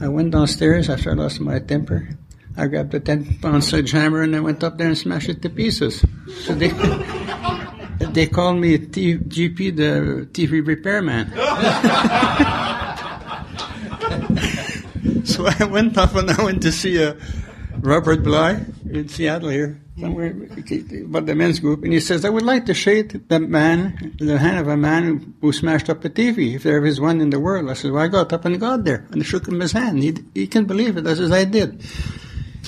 [0.00, 2.08] I went downstairs after I lost my temper.
[2.56, 5.50] I grabbed a 10 pound sledgehammer and I went up there and smashed it to
[5.50, 6.04] pieces.
[6.42, 6.68] So they,
[8.12, 11.30] they call me T- GP, the TV repairman.
[15.24, 17.14] so I went off and I went to see uh,
[17.78, 22.66] Robert Bly in Seattle here, about the men's group, and he says, I would like
[22.66, 26.62] to shake the man, the hand of a man who smashed up a TV, if
[26.62, 27.70] there is one in the world.
[27.70, 30.02] I said, well, I got up and got there and shook him his hand.
[30.02, 31.06] He, he can believe it.
[31.06, 31.84] I says, I did.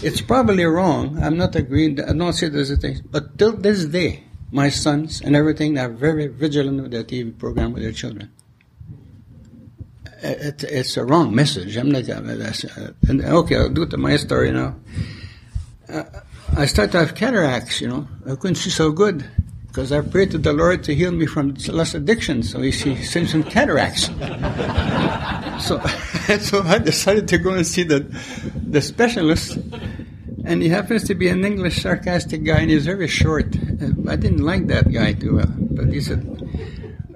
[0.03, 1.23] It's probably wrong.
[1.23, 2.01] I'm not agreeing.
[2.01, 3.03] I don't say there's a thing.
[3.11, 7.73] But till this day, my sons and everything are very vigilant with their TV program
[7.73, 8.31] with their children.
[10.23, 11.77] It, it's a wrong message.
[11.77, 12.09] I'm not.
[12.09, 14.77] Uh, and, okay, I'll do it to my story now.
[15.89, 16.05] Uh,
[16.57, 17.81] I started to have cataracts.
[17.81, 19.25] You know, I couldn't see so good
[19.69, 22.43] because I prayed to the Lord to heal me from lust addiction.
[22.43, 24.07] So he, sent some cataracts.
[25.67, 25.81] so,
[26.41, 28.01] so I decided to go and see the
[28.67, 29.59] the specialist
[30.45, 33.55] and he happens to be an English sarcastic guy, and he's very short.
[33.57, 36.27] Uh, I didn't like that guy too well, but he said,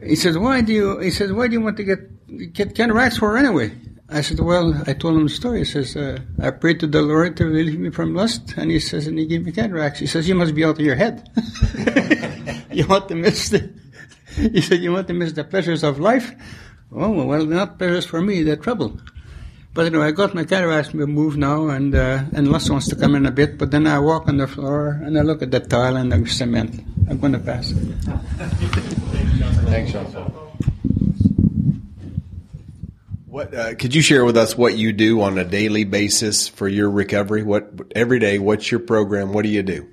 [0.03, 0.99] he said, why do you?
[1.01, 3.73] He said, why do you want to get get cataracts for anyway?
[4.09, 5.61] I said, well, I told him the story.
[5.61, 8.79] He says, uh, I prayed to the Lord to relieve me from lust, and he
[8.79, 10.01] says, and he gave me cataracts.
[10.01, 11.29] He says, you must be out of your head.
[12.71, 13.73] you want to miss the?
[14.37, 16.35] He said, you want to miss the pleasures of life?
[16.97, 19.01] Oh well, not pleasures for me; they're trouble.
[19.75, 23.17] But anyway, I got my cataracts removed now, and uh, and Les wants to come
[23.17, 23.59] in a bit.
[23.59, 26.25] But then I walk on the floor and I look at the tile and the
[26.31, 26.81] cement.
[27.11, 27.73] I'm going to pass.
[29.67, 30.44] Thanks, Sean.
[33.35, 36.69] What uh, could you share with us what you do on a daily basis for
[36.69, 37.43] your recovery?
[37.43, 38.39] What every day?
[38.39, 39.33] What's your program?
[39.33, 39.89] What do you do?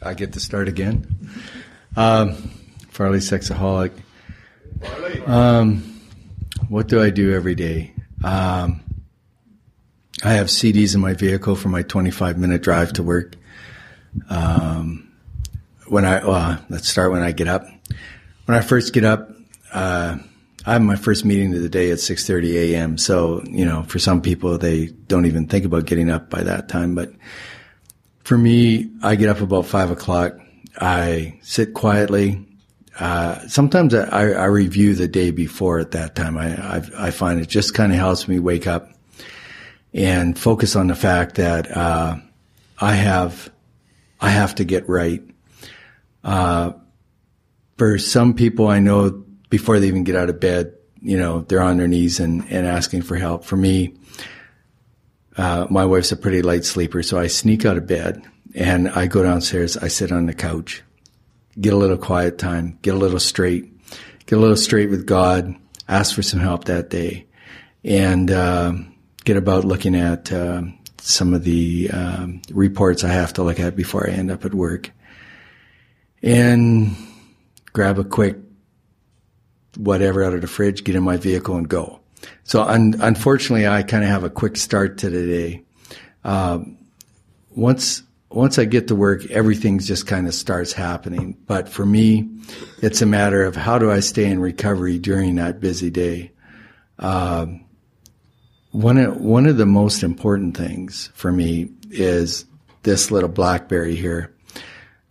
[0.00, 1.28] I get to start again.
[1.98, 2.32] Um,
[2.88, 3.92] Farley Sexaholic.
[5.26, 6.00] Um,
[6.70, 7.92] what do I do every day?
[8.24, 8.82] Um,
[10.24, 13.36] I have CDs in my vehicle for my 25 minute drive to work.
[14.30, 15.12] Um,
[15.88, 17.66] when I, well, let's start when I get up.
[18.46, 19.33] When I first get up,
[19.74, 20.16] uh,
[20.66, 22.96] I have my first meeting of the day at 6:30 a.m.
[22.96, 26.68] So you know, for some people, they don't even think about getting up by that
[26.68, 26.94] time.
[26.94, 27.12] But
[28.22, 30.38] for me, I get up about five o'clock.
[30.80, 32.46] I sit quietly.
[32.98, 36.38] Uh, sometimes I, I, review the day before at that time.
[36.38, 38.88] I, I, I find it just kind of helps me wake up
[39.92, 42.16] and focus on the fact that uh,
[42.80, 43.50] I have
[44.20, 45.22] I have to get right.
[46.22, 46.72] Uh,
[47.76, 49.23] for some people, I know
[49.54, 52.66] before they even get out of bed, you know, they're on their knees and, and
[52.66, 53.44] asking for help.
[53.44, 53.94] For me,
[55.36, 58.22] uh, my wife's a pretty light sleeper, so I sneak out of bed
[58.54, 59.76] and I go downstairs.
[59.76, 60.82] I sit on the couch
[61.60, 63.70] get a little quiet time, get a little straight,
[64.26, 65.54] get a little straight with God,
[65.88, 67.26] ask for some help that day,
[67.84, 68.72] and uh,
[69.24, 70.62] get about looking at uh,
[70.98, 74.54] some of the um, reports I have to look at before I end up at
[74.54, 74.90] work,
[76.22, 76.96] and
[77.72, 78.38] grab a quick
[79.76, 82.00] whatever out of the fridge, get in my vehicle, and go.
[82.44, 85.64] So un- unfortunately, I kind of have a quick start to the day.
[86.24, 86.78] Um,
[87.50, 91.36] once once I get to work, everything just kind of starts happening.
[91.46, 92.28] But for me,
[92.82, 96.32] it's a matter of how do I stay in recovery during that busy day.
[96.98, 97.64] Um,
[98.72, 102.44] one of, one of the most important things for me is
[102.82, 104.34] this little BlackBerry here.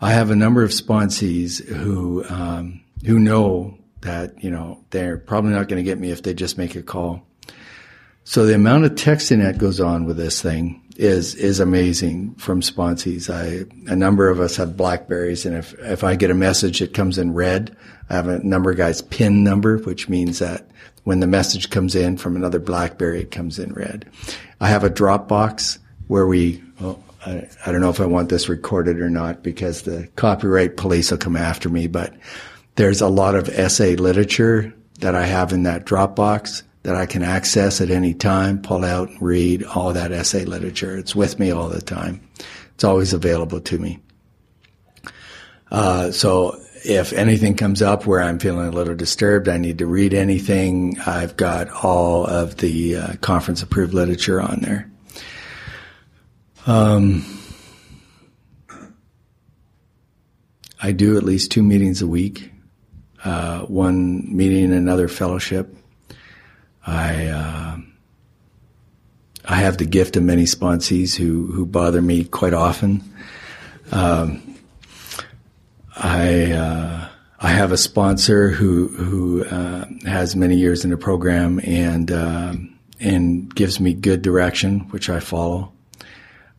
[0.01, 5.51] I have a number of sponsees who um, who know that you know they're probably
[5.51, 7.25] not going to get me if they just make a call.
[8.25, 12.61] So the amount of texting that goes on with this thing is is amazing from
[12.61, 13.29] sponsees.
[13.29, 16.93] I a number of us have Blackberries, and if if I get a message that
[16.93, 17.75] comes in red,
[18.09, 20.67] I have a number of guys pin number, which means that
[21.03, 24.09] when the message comes in from another BlackBerry, it comes in red.
[24.61, 26.63] I have a Dropbox where we.
[26.79, 30.77] Well, I, I don't know if I want this recorded or not because the copyright
[30.77, 32.13] police will come after me, but
[32.75, 37.23] there's a lot of SA literature that I have in that Dropbox that I can
[37.23, 40.97] access at any time, pull out and read all that SA literature.
[40.97, 42.21] It's with me all the time.
[42.75, 43.99] It's always available to me.
[45.71, 49.85] Uh, so if anything comes up where I'm feeling a little disturbed, I need to
[49.85, 54.91] read anything, I've got all of the uh, conference approved literature on there.
[56.65, 57.25] Um,
[60.81, 62.51] I do at least two meetings a week,
[63.23, 65.75] uh, one meeting, another fellowship.
[66.85, 67.77] I uh,
[69.45, 73.03] I have the gift of many sponsees who who bother me quite often.
[73.91, 74.57] Um,
[75.95, 77.07] I uh,
[77.39, 82.53] I have a sponsor who who uh, has many years in the program and uh,
[82.99, 85.71] and gives me good direction, which I follow.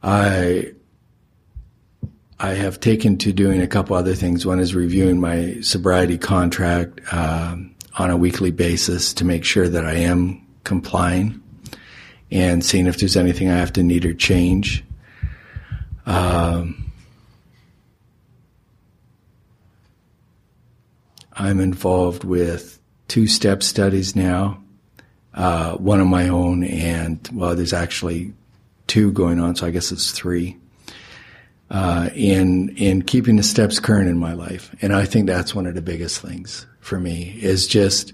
[0.02, 0.72] I
[2.40, 4.44] I have taken to doing a couple other things.
[4.44, 9.84] One is reviewing my sobriety contract um, on a weekly basis to make sure that
[9.84, 11.40] I am complying
[12.30, 14.84] and seeing if there's anything I have to need or change.
[16.06, 16.92] Um,
[21.32, 24.62] I'm involved with two step studies now,
[25.34, 28.32] uh, one of my own, and well, there's actually
[28.86, 30.56] two going on, so I guess it's three.
[31.74, 35.66] Uh, in in keeping the steps current in my life, and I think that's one
[35.66, 38.12] of the biggest things for me is just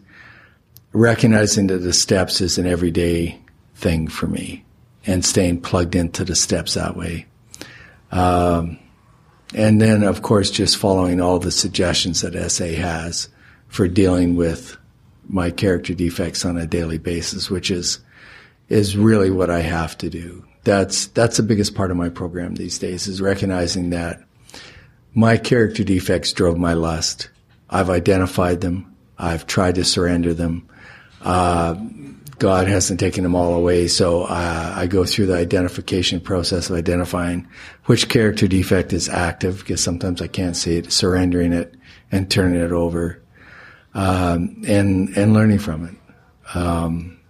[0.94, 3.38] recognizing that the steps is an everyday
[3.74, 4.64] thing for me,
[5.06, 7.26] and staying plugged into the steps that way.
[8.10, 8.78] Um,
[9.54, 13.28] and then, of course, just following all the suggestions that SA has
[13.68, 14.78] for dealing with
[15.28, 18.00] my character defects on a daily basis, which is
[18.70, 20.46] is really what I have to do.
[20.64, 24.22] That's that's the biggest part of my program these days is recognizing that
[25.14, 27.30] my character defects drove my lust.
[27.68, 28.94] I've identified them.
[29.18, 30.68] I've tried to surrender them.
[31.22, 31.74] Uh,
[32.38, 36.76] God hasn't taken them all away, so uh, I go through the identification process of
[36.76, 37.46] identifying
[37.84, 41.74] which character defect is active because sometimes I can't see it, surrendering it
[42.10, 43.22] and turning it over,
[43.92, 46.56] um, and and learning from it.
[46.56, 47.20] Um,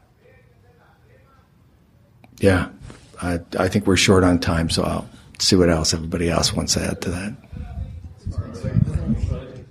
[2.39, 2.69] yeah,
[3.23, 5.09] I I think we're short on time, so I'll
[5.39, 7.37] see what else everybody else wants to add to that.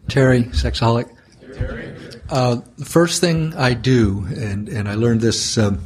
[0.07, 1.09] Terry, sexaholic.
[2.29, 5.81] Uh, the first thing I do, and, and I learned this, um,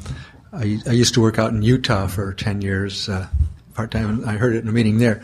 [0.51, 3.28] I, I, used to work out in Utah for 10 years, uh,
[3.74, 5.22] part time, I heard it in a meeting there.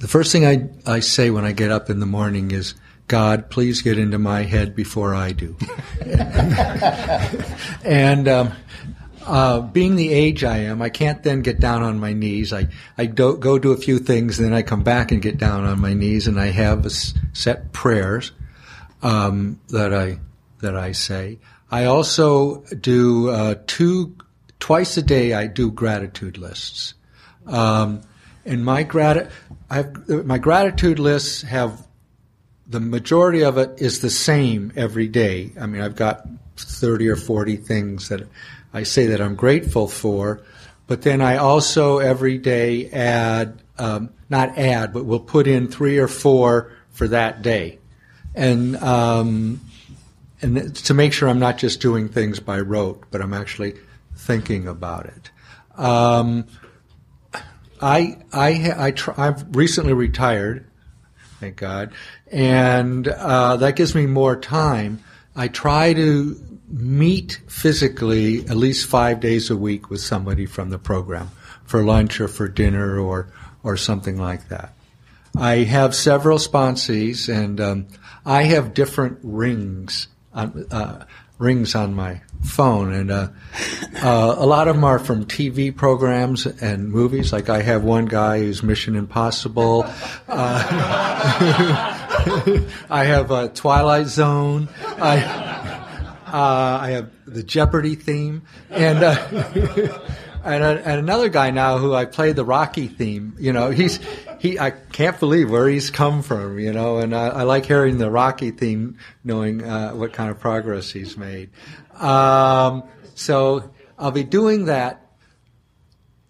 [0.00, 2.74] The first thing I, I say when I get up in the morning is,
[3.06, 5.56] God, please get into my head before I do.
[7.84, 8.52] and um,
[9.26, 12.52] uh, being the age I am, I can't then get down on my knees.
[12.52, 12.68] I,
[12.98, 15.80] I do, go do a few things, then I come back and get down on
[15.80, 18.32] my knees, and I have a set prayers
[19.02, 20.18] um, that I
[20.60, 21.38] that I say.
[21.70, 24.16] I also do uh, two
[24.60, 25.32] twice a day.
[25.32, 26.94] I do gratitude lists,
[27.46, 28.02] um,
[28.44, 29.30] and my grat
[30.08, 31.86] my gratitude lists have
[32.66, 35.52] the majority of it is the same every day.
[35.60, 38.26] I mean, I've got thirty or forty things that
[38.72, 40.42] I say that I'm grateful for,
[40.86, 45.98] but then I also every day add um, not add, but we'll put in three
[45.98, 47.78] or four for that day,
[48.34, 49.60] and um,
[50.40, 53.74] and to make sure I'm not just doing things by rote, but I'm actually
[54.16, 55.30] thinking about it.
[55.78, 56.46] Um,
[57.80, 60.66] I I I try, I've recently retired,
[61.40, 61.92] thank God,
[62.30, 65.02] and uh, that gives me more time.
[65.34, 70.78] I try to meet physically at least five days a week with somebody from the
[70.78, 71.30] program
[71.64, 74.74] for lunch or for dinner or or something like that.
[75.36, 77.86] I have several sponsees, and um,
[78.26, 81.04] I have different rings on, uh,
[81.38, 83.28] rings on my phone, and uh,
[84.02, 87.32] uh, a lot of them are from TV programs and movies.
[87.32, 89.84] Like I have one guy who's Mission Impossible.
[90.28, 90.64] Uh,
[92.90, 94.68] I have a Twilight Zone.
[94.82, 95.61] I
[96.32, 99.02] uh, I have the Jeopardy theme, and.
[99.02, 99.98] Uh,
[100.44, 103.36] and, and, another guy now who I play the Rocky theme.
[103.38, 104.00] You know, he's
[104.40, 104.58] he.
[104.58, 106.58] I can't believe where he's come from.
[106.58, 110.40] You know, and I, I like hearing the Rocky theme, knowing uh, what kind of
[110.40, 111.50] progress he's made.
[111.94, 115.06] Um, so I'll be doing that.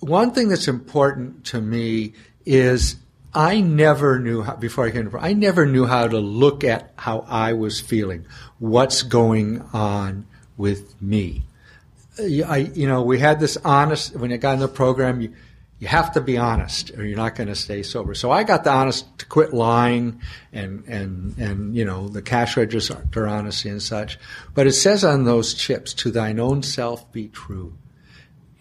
[0.01, 2.97] One thing that's important to me is
[3.35, 6.93] I never knew how, before I came to I never knew how to look at
[6.97, 8.27] how I was feeling,
[8.59, 10.27] what's going on
[10.57, 11.43] with me.
[12.19, 15.23] I, you know, we had this honest when you got in the program.
[15.23, 15.33] You,
[15.79, 18.15] you have to be honest, or you're not going to stay sober.
[18.15, 20.21] So I got the honest to quit lying
[20.53, 24.19] and and and you know the cash register honesty and such.
[24.55, 27.73] But it says on those chips, "To thine own self be true,"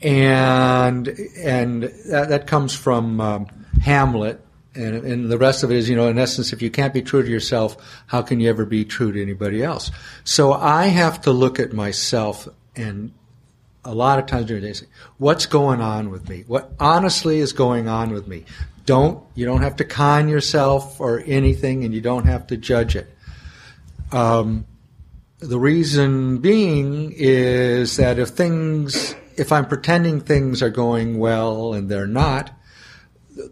[0.02, 3.48] and and that, that comes from um,
[3.84, 4.42] Hamlet
[4.74, 7.02] and, and the rest of it is, you know, in essence, if you can't be
[7.02, 7.76] true to yourself,
[8.08, 9.92] how can you ever be true to anybody else?
[10.24, 13.12] So I have to look at myself and
[13.84, 14.86] a lot of times during the day say,
[15.18, 16.44] what's going on with me?
[16.48, 18.46] What honestly is going on with me?
[18.86, 22.96] Don't, you don't have to con yourself or anything and you don't have to judge
[22.96, 23.14] it.
[24.12, 24.66] Um,
[25.40, 31.90] the reason being is that if things, if I'm pretending things are going well and
[31.90, 32.52] they're not,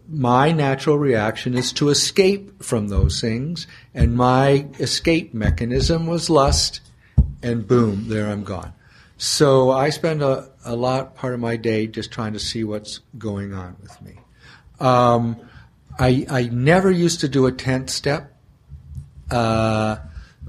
[0.08, 6.80] my natural reaction is to escape from those things, and my escape mechanism was lust,
[7.42, 8.72] and boom, there I'm gone.
[9.16, 13.00] So I spend a, a lot part of my day just trying to see what's
[13.18, 14.14] going on with me.
[14.78, 15.36] Um,
[15.98, 18.34] I, I never used to do a 10th step.
[19.30, 19.96] Uh,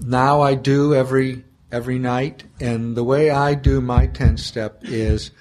[0.01, 5.31] now I do every every night, and the way I do my 10th step is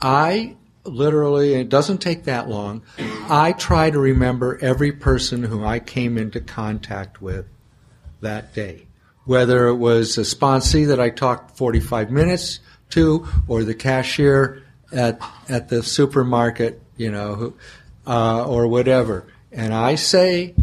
[0.00, 0.56] I
[0.88, 2.82] literally, it doesn't take that long,
[3.28, 7.46] I try to remember every person who I came into contact with
[8.20, 8.86] that day.
[9.24, 12.60] Whether it was a sponsee that I talked 45 minutes
[12.90, 14.62] to, or the cashier
[14.92, 17.54] at, at the supermarket, you know, who,
[18.06, 19.26] uh, or whatever.
[19.50, 20.54] And I say,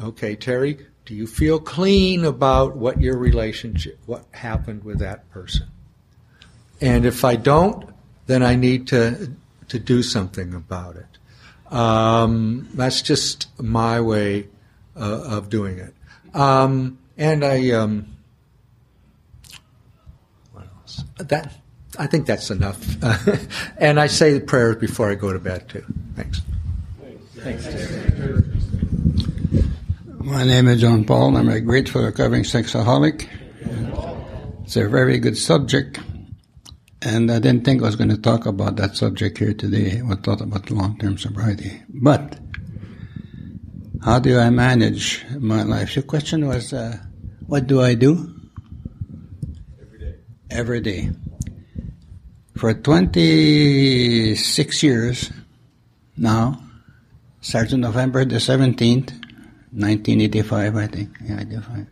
[0.00, 5.66] okay, Terry, do you feel clean about what your relationship, what happened with that person?
[6.80, 7.88] And if I don't,
[8.26, 9.32] then I need to
[9.72, 11.74] to do something about it.
[11.74, 14.48] Um, that's just my way
[14.94, 15.94] uh, of doing it.
[16.34, 18.14] Um, and I, um,
[20.52, 21.04] what else?
[21.16, 21.54] That
[21.98, 22.78] I think that's enough.
[23.78, 25.84] and I say the prayers before I go to bed too.
[26.16, 26.42] Thanks.
[27.36, 27.66] Thanks.
[30.18, 31.38] My name is John Paul.
[31.38, 33.26] I'm a grateful recovering sexaholic.
[34.64, 35.98] It's a very good subject,
[37.04, 40.02] and I didn't think I was going to talk about that subject here today.
[40.08, 42.38] I thought about long-term sobriety, but
[44.04, 45.96] how do I manage my life?
[45.96, 46.98] Your question was, uh,
[47.46, 48.34] what do I do?
[49.80, 50.14] Every day.
[50.50, 51.10] Every day.
[52.56, 55.30] For 26 years
[56.16, 56.62] now,
[57.40, 59.10] starting November the 17th,
[59.72, 61.16] 1985, I think.
[61.24, 61.86] Yeah, 85.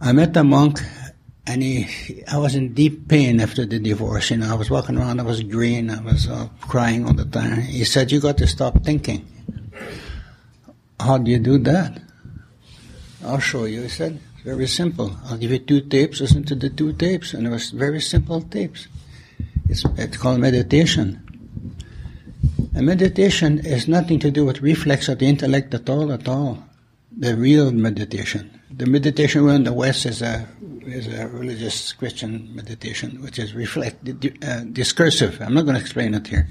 [0.00, 0.80] I met a monk,
[1.46, 4.30] and he, I was in deep pain after the divorce.
[4.30, 7.24] You know, I was walking around, I was green, I was uh, crying all the
[7.24, 7.60] time.
[7.60, 9.26] He said, "You got to stop thinking."
[10.98, 12.00] How do you do that?
[13.22, 13.82] I'll show you.
[13.82, 15.14] He said, very simple.
[15.26, 16.20] I'll give you two tapes.
[16.20, 18.88] Listen to the two tapes, and it was very simple tapes.
[19.68, 21.22] It's, it's called meditation."
[22.74, 26.62] And meditation has nothing to do with reflex of the intellect at all, at all.
[27.16, 28.60] The real meditation.
[28.70, 30.46] The meditation we in the West is a
[30.86, 34.08] is a religious Christian meditation, which is reflect
[34.42, 35.40] uh, discursive.
[35.40, 36.48] I'm not going to explain it here.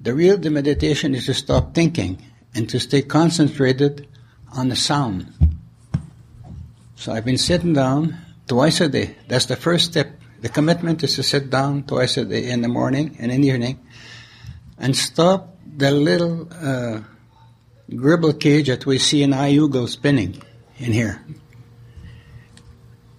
[0.00, 2.22] The real the meditation is to stop thinking
[2.54, 4.08] and to stay concentrated
[4.56, 5.32] on the sound.
[6.96, 9.16] So I've been sitting down twice a day.
[9.28, 10.08] That's the first step.
[10.40, 13.48] The commitment is to sit down twice a day in the morning and in the
[13.48, 13.78] evening
[14.78, 17.00] and stop the little uh,
[17.94, 20.42] gribble cage that we see in IUGO spinning
[20.78, 21.24] in here.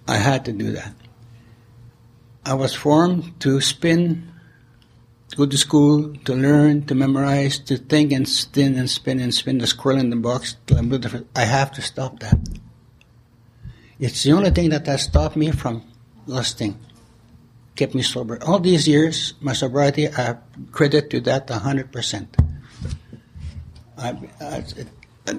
[0.06, 0.94] I had to do that.
[2.44, 4.30] I was formed to spin,
[5.30, 9.32] to go to school, to learn, to memorize, to think and spin and spin and
[9.32, 10.56] spin the squirrel in the box.
[11.34, 12.38] I have to stop that.
[13.98, 15.82] It's the only thing that has stopped me from
[16.26, 16.78] lusting
[17.76, 18.38] kept me sober.
[18.44, 20.36] All these years, my sobriety, I
[20.72, 22.26] credit to that 100%.
[23.96, 24.64] I, I,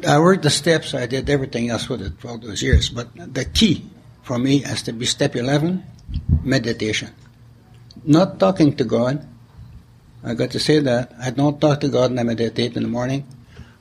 [0.07, 2.89] I worked the steps, I did everything else with it for all those years.
[2.89, 3.89] But the key
[4.25, 5.85] for me has to be step 11
[6.43, 7.13] meditation.
[8.03, 9.25] Not talking to God.
[10.23, 11.13] I got to say that.
[11.21, 13.27] I don't talk to God and I meditate in the morning.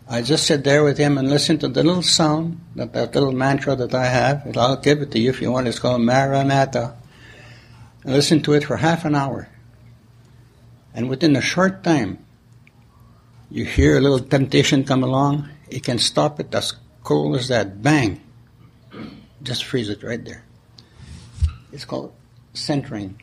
[0.07, 3.33] I just sit there with Him and listen to the little sound, that, that little
[3.33, 4.55] mantra that I have.
[4.55, 5.67] I'll give it to you if you want.
[5.67, 6.95] It's called Maranatha
[8.05, 9.49] and listen to it for half an hour.
[10.93, 12.19] And within a short time,
[13.51, 17.83] you hear a little temptation come along, you can stop it as cold as that.
[17.83, 18.21] Bang!
[19.45, 20.43] Just freeze it right there.
[21.73, 22.13] It's called
[22.55, 23.21] centering.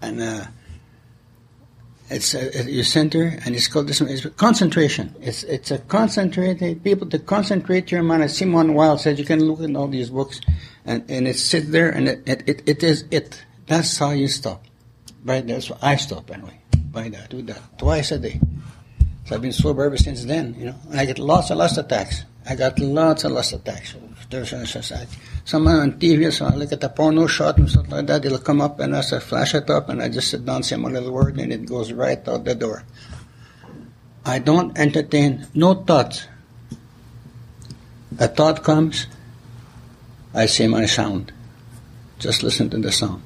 [0.00, 0.46] And uh,
[2.08, 4.00] it's uh, you center, and it's called this.
[4.00, 5.14] It's concentration.
[5.20, 8.24] It's it's a concentrated people to concentrate your mind.
[8.24, 10.40] As Simone Weil said, you can look at all these books,
[10.84, 13.44] and and it sits there, and it it, it, it is it.
[13.66, 14.64] That's how you stop.
[15.24, 15.46] Right?
[15.46, 16.58] That's I stop anyway.
[16.90, 18.40] By that, do that twice a day.
[19.26, 20.56] So I've been sober ever since then.
[20.58, 22.24] You know, and I get lots and lots of attacks.
[22.48, 24.72] I got lots and lots of lust attacks.
[24.72, 25.06] There's
[25.44, 28.24] someone on TV, so I look at the porno shot and stuff like that.
[28.24, 30.76] It'll come up and I say, flash it up, and I just sit down, say
[30.76, 32.84] my little word, and it goes right out the door.
[34.24, 36.26] I don't entertain no thoughts.
[38.18, 39.06] A thought comes,
[40.34, 41.32] I say my sound.
[42.18, 43.22] Just listen to the sound.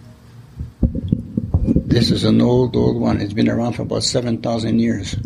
[1.63, 3.21] This is an old, old one.
[3.21, 5.17] It's been around for about 7,000 years.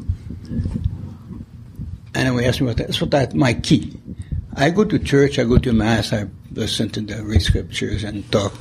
[2.14, 3.98] Anyway, ask me what that, what that, my key.
[4.54, 8.30] I go to church, I go to mass, I listen to the read scriptures and
[8.32, 8.54] talk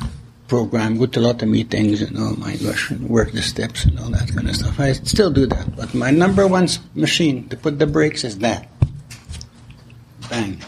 [0.47, 3.85] program, go to a lot of meetings and all my gosh, and work the steps
[3.85, 4.79] and all that kind of stuff.
[4.79, 5.75] I still do that.
[5.75, 8.69] But my number one machine to put the brakes is that.
[10.29, 10.61] Bang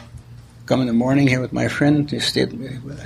[0.70, 2.08] come in the morning here with my friend.
[2.10, 2.46] To stay,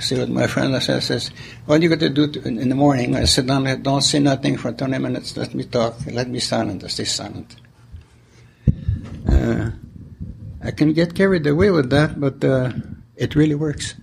[0.00, 0.76] stay with my friend.
[0.76, 1.30] I says, says,
[1.64, 3.16] what you got to do in, in, the morning?
[3.16, 5.34] I sit down don't say nothing for 20 minutes.
[5.38, 5.96] Let me talk.
[6.04, 6.84] Let me silent.
[6.84, 7.56] I stay silent.
[9.26, 9.70] Uh,
[10.64, 12.72] I can get carried away with that, but uh,
[13.16, 13.94] it really works.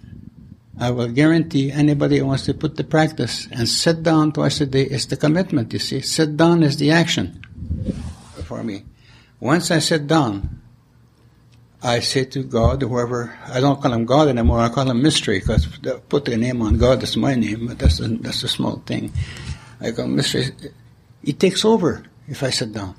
[0.79, 4.65] I will guarantee anybody who wants to put the practice and sit down twice a
[4.65, 6.01] day is the commitment, you see.
[6.01, 7.43] Sit down is the action
[8.45, 8.85] for me.
[9.39, 10.61] Once I sit down,
[11.83, 15.39] I say to God, whoever, I don't call him God anymore, I call him mystery,
[15.39, 15.65] because
[16.09, 19.11] put the name on God, that's my name, but that's a, that's a small thing.
[19.79, 20.45] I call mystery.
[21.23, 22.95] He takes over if I sit down.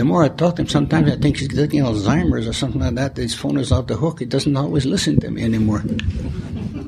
[0.00, 2.94] The more I talk to him, sometimes I think he's getting Alzheimer's or something like
[2.94, 3.18] that.
[3.18, 4.20] His phone is off the hook.
[4.20, 5.84] He doesn't always listen to me anymore.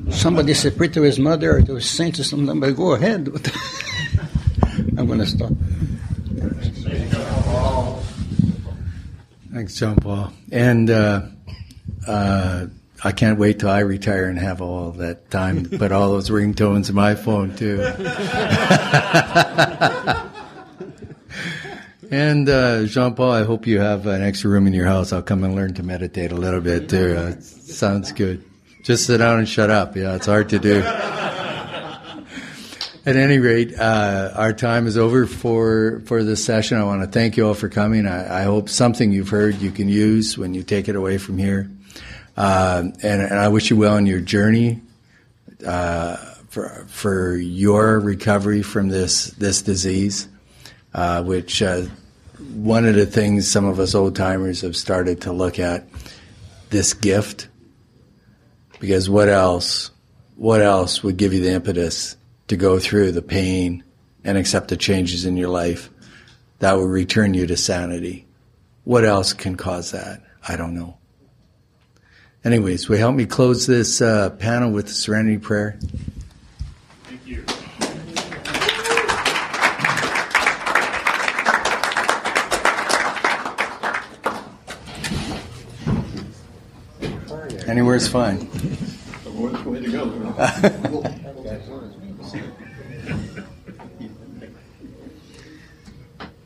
[0.09, 3.27] Somebody said, pray to his mother or to his saints or something, but go ahead.
[4.97, 5.51] I'm going to stop.
[9.53, 10.33] Thanks, John Paul.
[10.51, 11.21] And uh,
[12.07, 12.65] uh,
[13.03, 16.89] I can't wait till I retire and have all that time put all those ringtones
[16.89, 17.77] in my phone, too.
[22.13, 25.11] and uh, Jean Paul, I hope you have an extra room in your house.
[25.11, 27.17] I'll come and learn to meditate a little bit, too.
[27.17, 28.43] Uh, sounds good.
[28.83, 29.95] Just sit down and shut up.
[29.95, 30.81] Yeah, it's hard to do.
[33.05, 36.77] At any rate, uh, our time is over for, for this session.
[36.77, 38.05] I want to thank you all for coming.
[38.05, 41.39] I, I, hope something you've heard you can use when you take it away from
[41.39, 41.67] here.
[42.37, 44.81] Uh, and, and, I wish you well in your journey
[45.65, 46.17] uh,
[46.49, 50.27] for, for your recovery from this, this disease,
[50.93, 51.87] uh, which uh,
[52.53, 55.87] one of the things some of us old timers have started to look at
[56.69, 57.47] this gift.
[58.79, 59.91] Because what else,
[60.35, 62.17] what else would give you the impetus
[62.47, 63.83] to go through the pain
[64.23, 65.89] and accept the changes in your life
[66.59, 68.25] that will return you to sanity.
[68.83, 70.21] What else can cause that?
[70.47, 70.97] I don't know.
[72.45, 75.79] Anyways, will help me close this uh, panel with the serenity prayer?
[87.73, 88.37] Anywhere's fine.
[89.65, 90.05] Way to go.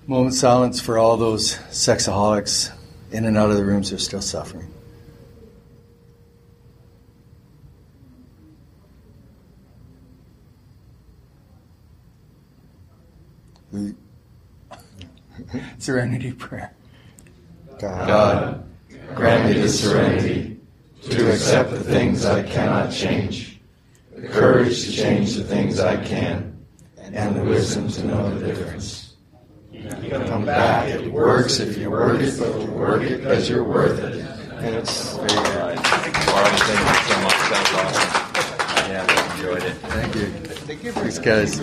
[0.08, 2.72] Moment of silence for all those sexaholics
[3.12, 4.74] in and out of the rooms who are still suffering.
[15.78, 16.74] Serenity prayer.
[17.80, 18.64] God, God,
[19.14, 20.57] grant me the serenity
[21.04, 23.60] to accept the things I cannot change,
[24.16, 26.58] the courage to change the things I can,
[26.98, 29.16] and the wisdom to know the difference
[29.72, 30.90] You come back.
[30.90, 34.26] It works if you work it, but you work it because you're worth it.
[34.58, 35.78] And it's very good.
[35.78, 37.40] Marlon, thank you so much.
[37.50, 38.92] That was awesome.
[38.92, 39.74] Yeah, I enjoyed it.
[39.74, 40.92] Thank you.
[40.92, 41.60] Thanks, guys.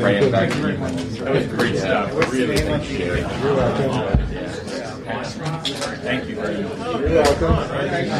[0.00, 0.76] Praying back to you.
[1.24, 2.32] That was great stuff.
[2.32, 3.42] Really appreciate it.
[3.42, 4.81] You're welcome.
[5.04, 6.78] Thank you very much.
[7.00, 7.54] You're welcome.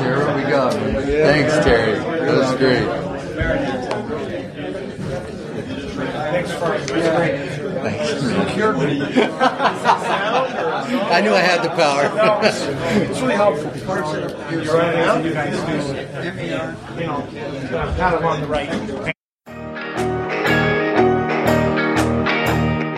[0.03, 0.71] Here we go.
[0.71, 1.99] Thanks, Terry.
[1.99, 2.87] That was great.
[6.33, 6.73] Thanks for
[11.13, 12.11] I knew I had the power.
[12.45, 13.71] it's really helpful.
[14.51, 14.65] You're
[15.33, 15.73] guys do,
[16.43, 16.75] you know,
[17.97, 19.15] kind of on the right.